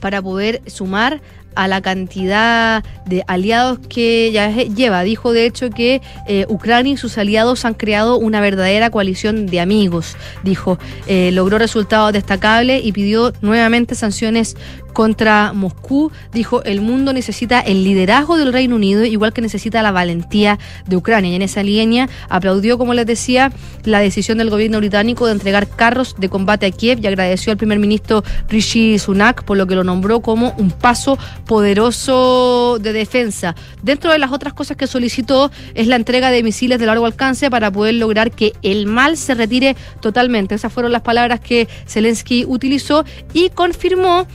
para 0.00 0.20
poder 0.22 0.60
sumar 0.66 1.22
a 1.56 1.66
la 1.68 1.80
cantidad 1.80 2.84
de 3.06 3.24
aliados 3.26 3.80
que 3.88 4.30
ya 4.32 4.50
lleva. 4.50 5.02
Dijo 5.02 5.32
de 5.32 5.46
hecho 5.46 5.70
que 5.70 6.00
eh, 6.28 6.46
Ucrania 6.48 6.92
y 6.92 6.96
sus 6.96 7.18
aliados 7.18 7.64
han 7.64 7.74
creado 7.74 8.18
una 8.18 8.40
verdadera 8.40 8.90
coalición 8.90 9.46
de 9.46 9.60
amigos. 9.60 10.16
Dijo, 10.44 10.78
eh, 11.06 11.30
logró 11.32 11.58
resultados 11.58 12.12
destacables 12.12 12.84
y 12.84 12.92
pidió 12.92 13.32
nuevamente 13.40 13.94
sanciones 13.94 14.56
contra 14.96 15.52
Moscú. 15.52 16.10
Dijo, 16.32 16.64
el 16.64 16.80
mundo 16.80 17.12
necesita 17.12 17.60
el 17.60 17.84
liderazgo 17.84 18.38
del 18.38 18.50
Reino 18.50 18.76
Unido, 18.76 19.04
igual 19.04 19.34
que 19.34 19.42
necesita 19.42 19.82
la 19.82 19.92
valentía 19.92 20.58
de 20.86 20.96
Ucrania. 20.96 21.32
Y 21.32 21.34
en 21.34 21.42
esa 21.42 21.62
línea 21.62 22.08
aplaudió, 22.30 22.78
como 22.78 22.94
les 22.94 23.04
decía, 23.04 23.52
la 23.84 24.00
decisión 24.00 24.38
del 24.38 24.48
gobierno 24.48 24.78
británico 24.78 25.26
de 25.26 25.32
entregar 25.32 25.68
carros 25.68 26.16
de 26.18 26.30
combate 26.30 26.64
a 26.64 26.70
Kiev 26.70 27.00
y 27.02 27.06
agradeció 27.06 27.52
al 27.52 27.58
primer 27.58 27.78
ministro 27.78 28.24
Rishi 28.48 28.98
Sunak 28.98 29.44
por 29.44 29.58
lo 29.58 29.66
que 29.66 29.74
lo 29.74 29.84
nombró 29.84 30.20
como 30.20 30.54
un 30.56 30.70
paso 30.70 31.18
poderoso 31.46 32.78
de 32.80 32.92
defensa. 32.92 33.54
Dentro 33.82 34.12
de 34.12 34.18
las 34.18 34.32
otras 34.32 34.52
cosas 34.52 34.76
que 34.76 34.86
solicitó 34.86 35.50
es 35.74 35.86
la 35.86 35.96
entrega 35.96 36.30
de 36.30 36.42
misiles 36.42 36.78
de 36.78 36.86
largo 36.86 37.06
alcance 37.06 37.50
para 37.50 37.70
poder 37.70 37.94
lograr 37.94 38.30
que 38.30 38.52
el 38.62 38.86
mal 38.86 39.16
se 39.16 39.34
retire 39.34 39.76
totalmente. 40.00 40.54
Esas 40.54 40.72
fueron 40.72 40.92
las 40.92 41.02
palabras 41.02 41.40
que 41.40 41.68
Zelensky 41.86 42.44
utilizó 42.46 43.04
y 43.32 43.50
confirmó 43.50 44.26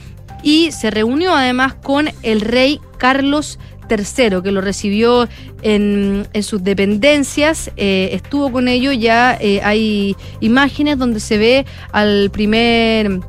y 0.42 0.72
se 0.72 0.90
reunió 0.90 1.34
además 1.34 1.74
con 1.74 2.08
el 2.22 2.40
rey 2.40 2.80
Carlos 2.98 3.58
III, 3.88 4.42
que 4.42 4.52
lo 4.52 4.60
recibió 4.60 5.28
en, 5.62 6.26
sus 6.42 6.64
dependencias, 6.64 7.70
eh, 7.76 8.10
estuvo 8.12 8.50
con 8.50 8.68
ello, 8.68 8.92
ya 8.92 9.36
eh, 9.40 9.60
hay 9.62 10.16
imágenes 10.40 10.98
donde 10.98 11.20
se 11.20 11.38
ve 11.38 11.66
al 11.92 12.30
primer, 12.32 13.20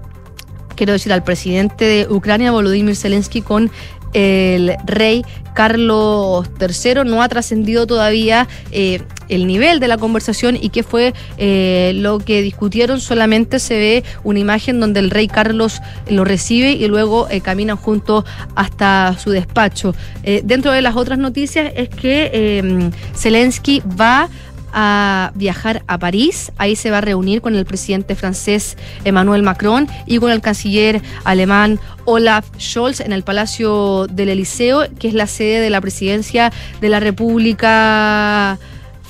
quiero 0.75 0.93
decir, 0.93 1.13
al 1.13 1.23
presidente 1.23 1.85
de 1.85 2.07
Ucrania, 2.09 2.51
Volodymyr 2.51 2.95
Zelensky, 2.95 3.41
con 3.41 3.71
el 4.13 4.75
rey 4.85 5.23
Carlos 5.53 6.49
III. 6.59 7.03
No 7.05 7.21
ha 7.21 7.29
trascendido 7.29 7.85
todavía 7.85 8.47
eh, 8.71 9.01
el 9.29 9.47
nivel 9.47 9.79
de 9.79 9.87
la 9.87 9.97
conversación 9.97 10.57
y 10.59 10.69
qué 10.69 10.83
fue 10.83 11.13
eh, 11.37 11.93
lo 11.95 12.19
que 12.19 12.41
discutieron. 12.41 12.99
Solamente 12.99 13.59
se 13.59 13.77
ve 13.77 14.03
una 14.23 14.39
imagen 14.39 14.79
donde 14.79 14.99
el 14.99 15.09
rey 15.09 15.27
Carlos 15.27 15.81
lo 16.09 16.23
recibe 16.23 16.71
y 16.71 16.87
luego 16.87 17.27
eh, 17.29 17.41
caminan 17.41 17.77
juntos 17.77 18.25
hasta 18.55 19.15
su 19.17 19.31
despacho. 19.31 19.95
dentro 20.43 20.71
de 20.71 20.81
las 20.81 20.95
otras 20.95 21.19
noticias 21.19 21.71
es 21.75 21.89
que 21.89 22.91
Zelensky 23.15 23.81
va 23.99 24.29
a 24.73 25.31
viajar 25.35 25.83
a 25.87 25.97
París. 25.99 26.51
Ahí 26.57 26.75
se 26.75 26.91
va 26.91 26.97
a 26.97 27.01
reunir 27.01 27.41
con 27.41 27.55
el 27.55 27.65
presidente 27.65 28.15
francés 28.15 28.77
Emmanuel 29.05 29.43
Macron 29.43 29.87
y 30.07 30.17
con 30.17 30.31
el 30.31 30.41
canciller 30.41 31.01
alemán 31.23 31.79
Olaf 32.05 32.45
Scholz 32.59 32.99
en 32.99 33.13
el 33.13 33.23
Palacio 33.23 34.07
del 34.07 34.29
Eliseo, 34.29 34.83
que 34.99 35.07
es 35.07 35.13
la 35.13 35.27
sede 35.27 35.61
de 35.61 35.69
la 35.69 35.79
presidencia 35.79 36.51
de 36.81 36.89
la 36.89 36.99
República 36.99 38.57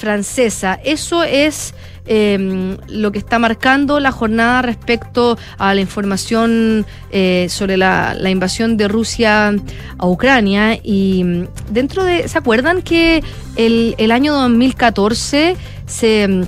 Francesa. 0.03 0.81
Eso 0.83 1.23
es 1.23 1.73
eh, 2.07 2.77
lo 2.89 3.13
que 3.13 3.19
está 3.19 3.39
marcando 3.39 4.01
la 4.01 4.11
jornada 4.11 4.61
respecto 4.61 5.37
a 5.57 5.73
la 5.73 5.79
información 5.79 6.85
eh, 7.09 7.47
sobre 7.49 7.77
la, 7.77 8.13
invasión 8.29 8.75
de 8.75 8.89
Rusia 8.89 9.55
a 9.97 10.05
Ucrania. 10.05 10.77
Y 10.83 11.23
mm, 11.23 11.47
dentro 11.69 12.03
de, 12.03 12.27
¿se 12.27 12.37
acuerdan 12.37 12.81
que 12.81 13.23
el, 13.55 13.95
el 13.97 14.11
año 14.11 14.33
2014 14.33 15.55
se 15.85 16.27
mm, 16.27 16.43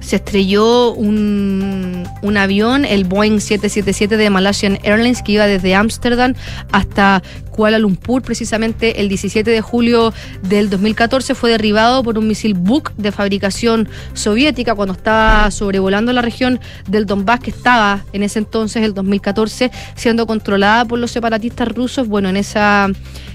se 0.00 0.16
estrelló 0.16 0.92
un, 0.92 2.08
un, 2.22 2.36
avión, 2.36 2.84
el 2.84 3.04
Boeing 3.04 3.38
777 3.38 4.16
de 4.16 4.30
Malaysian 4.30 4.78
Airlines, 4.82 5.22
que 5.22 5.32
iba 5.32 5.46
desde 5.46 5.74
Ámsterdam 5.74 6.34
hasta 6.72 7.22
Kuala 7.60 7.78
Lumpur, 7.78 8.22
precisamente 8.22 9.02
el 9.02 9.10
17 9.10 9.50
de 9.50 9.60
julio 9.60 10.14
del 10.40 10.70
2014, 10.70 11.34
fue 11.34 11.50
derribado 11.50 12.02
por 12.02 12.16
un 12.16 12.26
misil 12.26 12.54
Buk 12.54 12.94
de 12.96 13.12
fabricación 13.12 13.86
soviética 14.14 14.74
cuando 14.74 14.94
estaba 14.94 15.50
sobrevolando 15.50 16.10
la 16.14 16.22
región 16.22 16.58
del 16.88 17.04
Donbass, 17.04 17.40
que 17.40 17.50
estaba 17.50 18.02
en 18.14 18.22
ese 18.22 18.38
entonces, 18.38 18.82
el 18.82 18.94
2014, 18.94 19.70
siendo 19.94 20.26
controlada 20.26 20.86
por 20.86 20.98
los 20.98 21.10
separatistas 21.10 21.68
rusos. 21.68 22.08
Bueno, 22.08 22.30
en 22.30 22.38
esa 22.38 22.88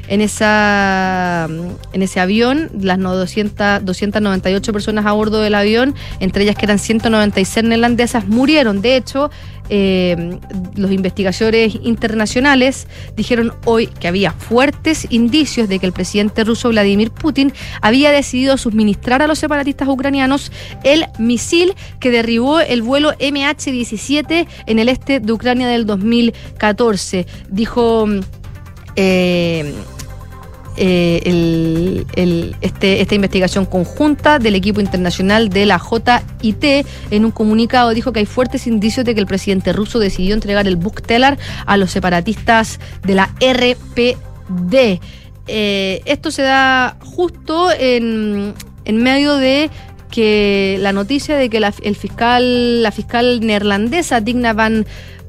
en 0.08 0.22
esa 0.22 1.48
en 1.94 2.02
ese 2.02 2.20
avión, 2.20 2.72
las 2.82 3.00
200, 3.00 3.86
298 3.86 4.74
personas 4.74 5.06
a 5.06 5.12
bordo 5.12 5.40
del 5.40 5.54
avión, 5.54 5.94
entre 6.20 6.46
ellas 6.46 6.56
que 6.56 6.66
eran 6.66 6.80
196 6.80 7.64
neerlandesas, 7.64 8.28
murieron. 8.28 8.82
De 8.82 8.96
hecho, 8.96 9.30
eh, 9.70 10.38
los 10.76 10.92
investigadores 10.92 11.76
internacionales 11.82 12.88
dijeron 13.16 13.52
hoy 13.66 13.88
que 13.88 14.08
había 14.08 14.15
fuertes 14.38 15.08
indicios 15.10 15.68
de 15.68 15.80
que 15.80 15.86
el 15.86 15.94
presidente 15.94 16.44
ruso 16.44 16.70
Vladimir 16.70 17.12
Putin 17.12 17.54
había 17.82 18.12
decidido 18.12 18.58
suministrar 18.58 19.22
a 19.22 19.28
los 19.28 19.40
separatistas 19.40 19.88
ucranianos 19.88 20.52
el 20.84 21.06
misil 21.20 21.74
que 22.00 22.12
derribó 22.12 22.60
el 22.60 22.82
vuelo 22.82 23.14
MH17 23.14 24.48
en 24.66 24.80
el 24.80 24.90
este 24.90 25.20
de 25.20 25.34
Ucrania 25.34 25.68
del 25.68 25.86
2014. 25.86 27.26
Dijo... 27.50 28.08
Eh, 28.98 29.74
eh, 30.78 32.06
este, 32.62 33.02
esta 33.02 33.16
investigación 33.16 33.66
conjunta 33.66 34.40
del 34.40 34.56
equipo 34.56 34.82
internacional 34.82 35.50
de 35.50 35.66
la 35.66 35.80
JIT 35.80 36.86
en 37.12 37.26
un 37.26 37.32
comunicado 37.32 37.94
dijo 37.94 38.12
que 38.12 38.20
hay 38.20 38.26
fuertes 38.26 38.68
indicios 38.68 39.06
de 39.06 39.16
que 39.16 39.22
el 39.22 39.28
presidente 39.28 39.74
ruso 39.74 40.00
decidió 40.00 40.34
entregar 40.34 40.68
el 40.68 40.76
Buktelar 40.76 41.38
a 41.66 41.78
los 41.78 41.92
separatistas 41.92 42.80
de 43.04 43.16
la 43.16 43.30
RPD. 43.40 45.00
Eh, 45.48 46.02
esto 46.06 46.32
se 46.32 46.42
da 46.42 46.98
justo 47.02 47.70
en, 47.72 48.54
medio 48.86 49.36
de 49.38 49.70
que 50.12 50.78
la 50.80 50.94
noticia 50.94 51.36
de 51.36 51.50
que 51.50 51.58
el 51.58 51.96
fiscal, 51.96 52.84
la 52.84 52.92
fiscal 52.92 53.42
neerlandesa 53.42 54.22
Digna 54.22 54.54
van 54.54 54.86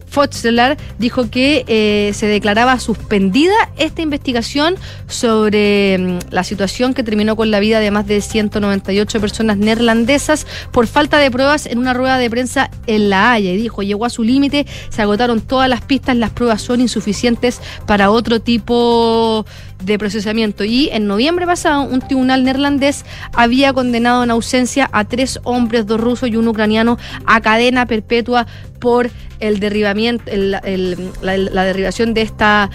Fotzler 0.08 0.76
dijo 0.98 1.30
que 1.30 1.64
eh, 1.66 2.12
se 2.14 2.26
declaraba 2.26 2.78
suspendida 2.80 3.54
esta 3.76 4.02
investigación 4.02 4.76
sobre 5.06 5.98
mm, 5.98 6.18
la 6.30 6.44
situación 6.44 6.94
que 6.94 7.02
terminó 7.02 7.36
con 7.36 7.50
la 7.50 7.60
vida 7.60 7.80
de 7.80 7.90
más 7.90 8.06
de 8.06 8.20
198 8.20 9.20
personas 9.20 9.56
neerlandesas 9.58 10.46
por 10.72 10.86
falta 10.86 11.18
de 11.18 11.30
pruebas 11.30 11.66
en 11.66 11.78
una 11.78 11.94
rueda 11.94 12.18
de 12.18 12.30
prensa 12.30 12.70
en 12.86 13.10
La 13.10 13.32
Haya. 13.32 13.52
Y 13.52 13.56
dijo, 13.56 13.82
llegó 13.82 14.04
a 14.04 14.10
su 14.10 14.22
límite, 14.22 14.66
se 14.88 15.02
agotaron 15.02 15.40
todas 15.40 15.68
las 15.68 15.82
pistas, 15.82 16.16
las 16.16 16.30
pruebas 16.30 16.62
son 16.62 16.80
insuficientes 16.80 17.60
para 17.86 18.10
otro 18.10 18.40
tipo 18.40 19.44
de 19.46 19.65
procesamiento. 19.98 20.64
Y 20.64 20.88
en 20.90 21.06
noviembre 21.06 21.46
pasado, 21.46 21.82
un 21.82 22.00
tribunal 22.00 22.44
neerlandés 22.44 23.04
había 23.32 23.72
condenado 23.72 24.24
en 24.24 24.30
ausencia 24.30 24.88
a 24.92 25.04
tres 25.04 25.40
hombres, 25.44 25.86
dos 25.86 26.00
rusos 26.00 26.28
y 26.28 26.36
un 26.36 26.48
ucraniano, 26.48 26.98
a 27.26 27.40
cadena 27.40 27.86
perpetua 27.86 28.46
por 28.80 29.10
el 29.40 29.60
derribamiento, 29.60 30.24
la 30.32 31.64
derribación 31.64 32.14
de 32.14 32.22
esta 32.22 32.70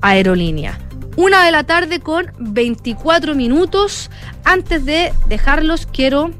aerolínea. 0.00 0.78
Una 1.16 1.44
de 1.44 1.50
la 1.50 1.64
tarde 1.64 2.00
con 2.00 2.32
24 2.38 3.34
minutos. 3.34 4.10
Antes 4.44 4.84
de 4.84 5.12
dejarlos, 5.26 5.86
quiero 5.86 6.30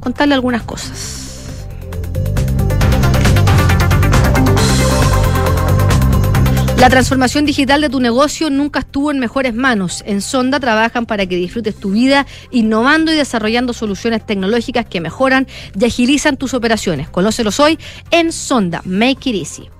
contarle 0.00 0.34
algunas 0.34 0.62
cosas. 0.62 1.23
La 6.78 6.90
transformación 6.90 7.46
digital 7.46 7.80
de 7.80 7.88
tu 7.88 8.00
negocio 8.00 8.50
nunca 8.50 8.80
estuvo 8.80 9.10
en 9.10 9.18
mejores 9.18 9.54
manos. 9.54 10.02
En 10.06 10.20
Sonda 10.20 10.60
trabajan 10.60 11.06
para 11.06 11.24
que 11.24 11.36
disfrutes 11.36 11.76
tu 11.76 11.92
vida 11.92 12.26
innovando 12.50 13.10
y 13.12 13.16
desarrollando 13.16 13.72
soluciones 13.72 14.26
tecnológicas 14.26 14.84
que 14.84 15.00
mejoran 15.00 15.46
y 15.78 15.84
agilizan 15.84 16.36
tus 16.36 16.52
operaciones. 16.52 17.08
Conócelos 17.08 17.60
hoy 17.60 17.78
en 18.10 18.32
Sonda. 18.32 18.82
Make 18.84 19.30
it 19.30 19.36
easy. 19.36 19.70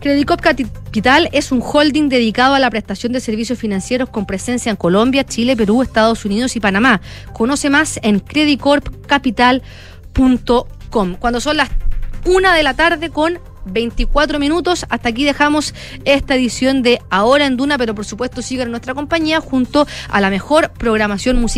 Credicop 0.00 0.42
Capital 0.42 1.30
es 1.32 1.50
un 1.50 1.62
holding 1.62 2.10
dedicado 2.10 2.54
a 2.54 2.58
la 2.58 2.68
prestación 2.70 3.12
de 3.12 3.20
servicios 3.20 3.58
financieros 3.58 4.10
con 4.10 4.26
presencia 4.26 4.68
en 4.68 4.76
Colombia, 4.76 5.24
Chile, 5.24 5.56
Perú, 5.56 5.80
Estados 5.82 6.26
Unidos 6.26 6.56
y 6.56 6.60
Panamá. 6.60 7.00
Conoce 7.32 7.70
más 7.70 7.98
en 8.02 8.20
creditcorpcapital.com. 8.20 11.16
Cuando 11.18 11.40
son 11.40 11.56
las 11.56 11.70
una 12.26 12.54
de 12.54 12.62
la 12.62 12.74
tarde 12.74 13.08
con 13.08 13.38
24 13.64 14.38
minutos. 14.38 14.86
Hasta 14.88 15.08
aquí 15.08 15.24
dejamos 15.24 15.74
esta 16.04 16.34
edición 16.34 16.82
de 16.82 17.00
Ahora 17.10 17.46
en 17.46 17.56
Duna, 17.56 17.78
pero 17.78 17.94
por 17.94 18.04
supuesto 18.04 18.42
sigan 18.42 18.70
nuestra 18.70 18.94
compañía 18.94 19.40
junto 19.40 19.86
a 20.08 20.20
la 20.20 20.30
mejor 20.30 20.70
programación 20.72 21.40
musical. 21.40 21.54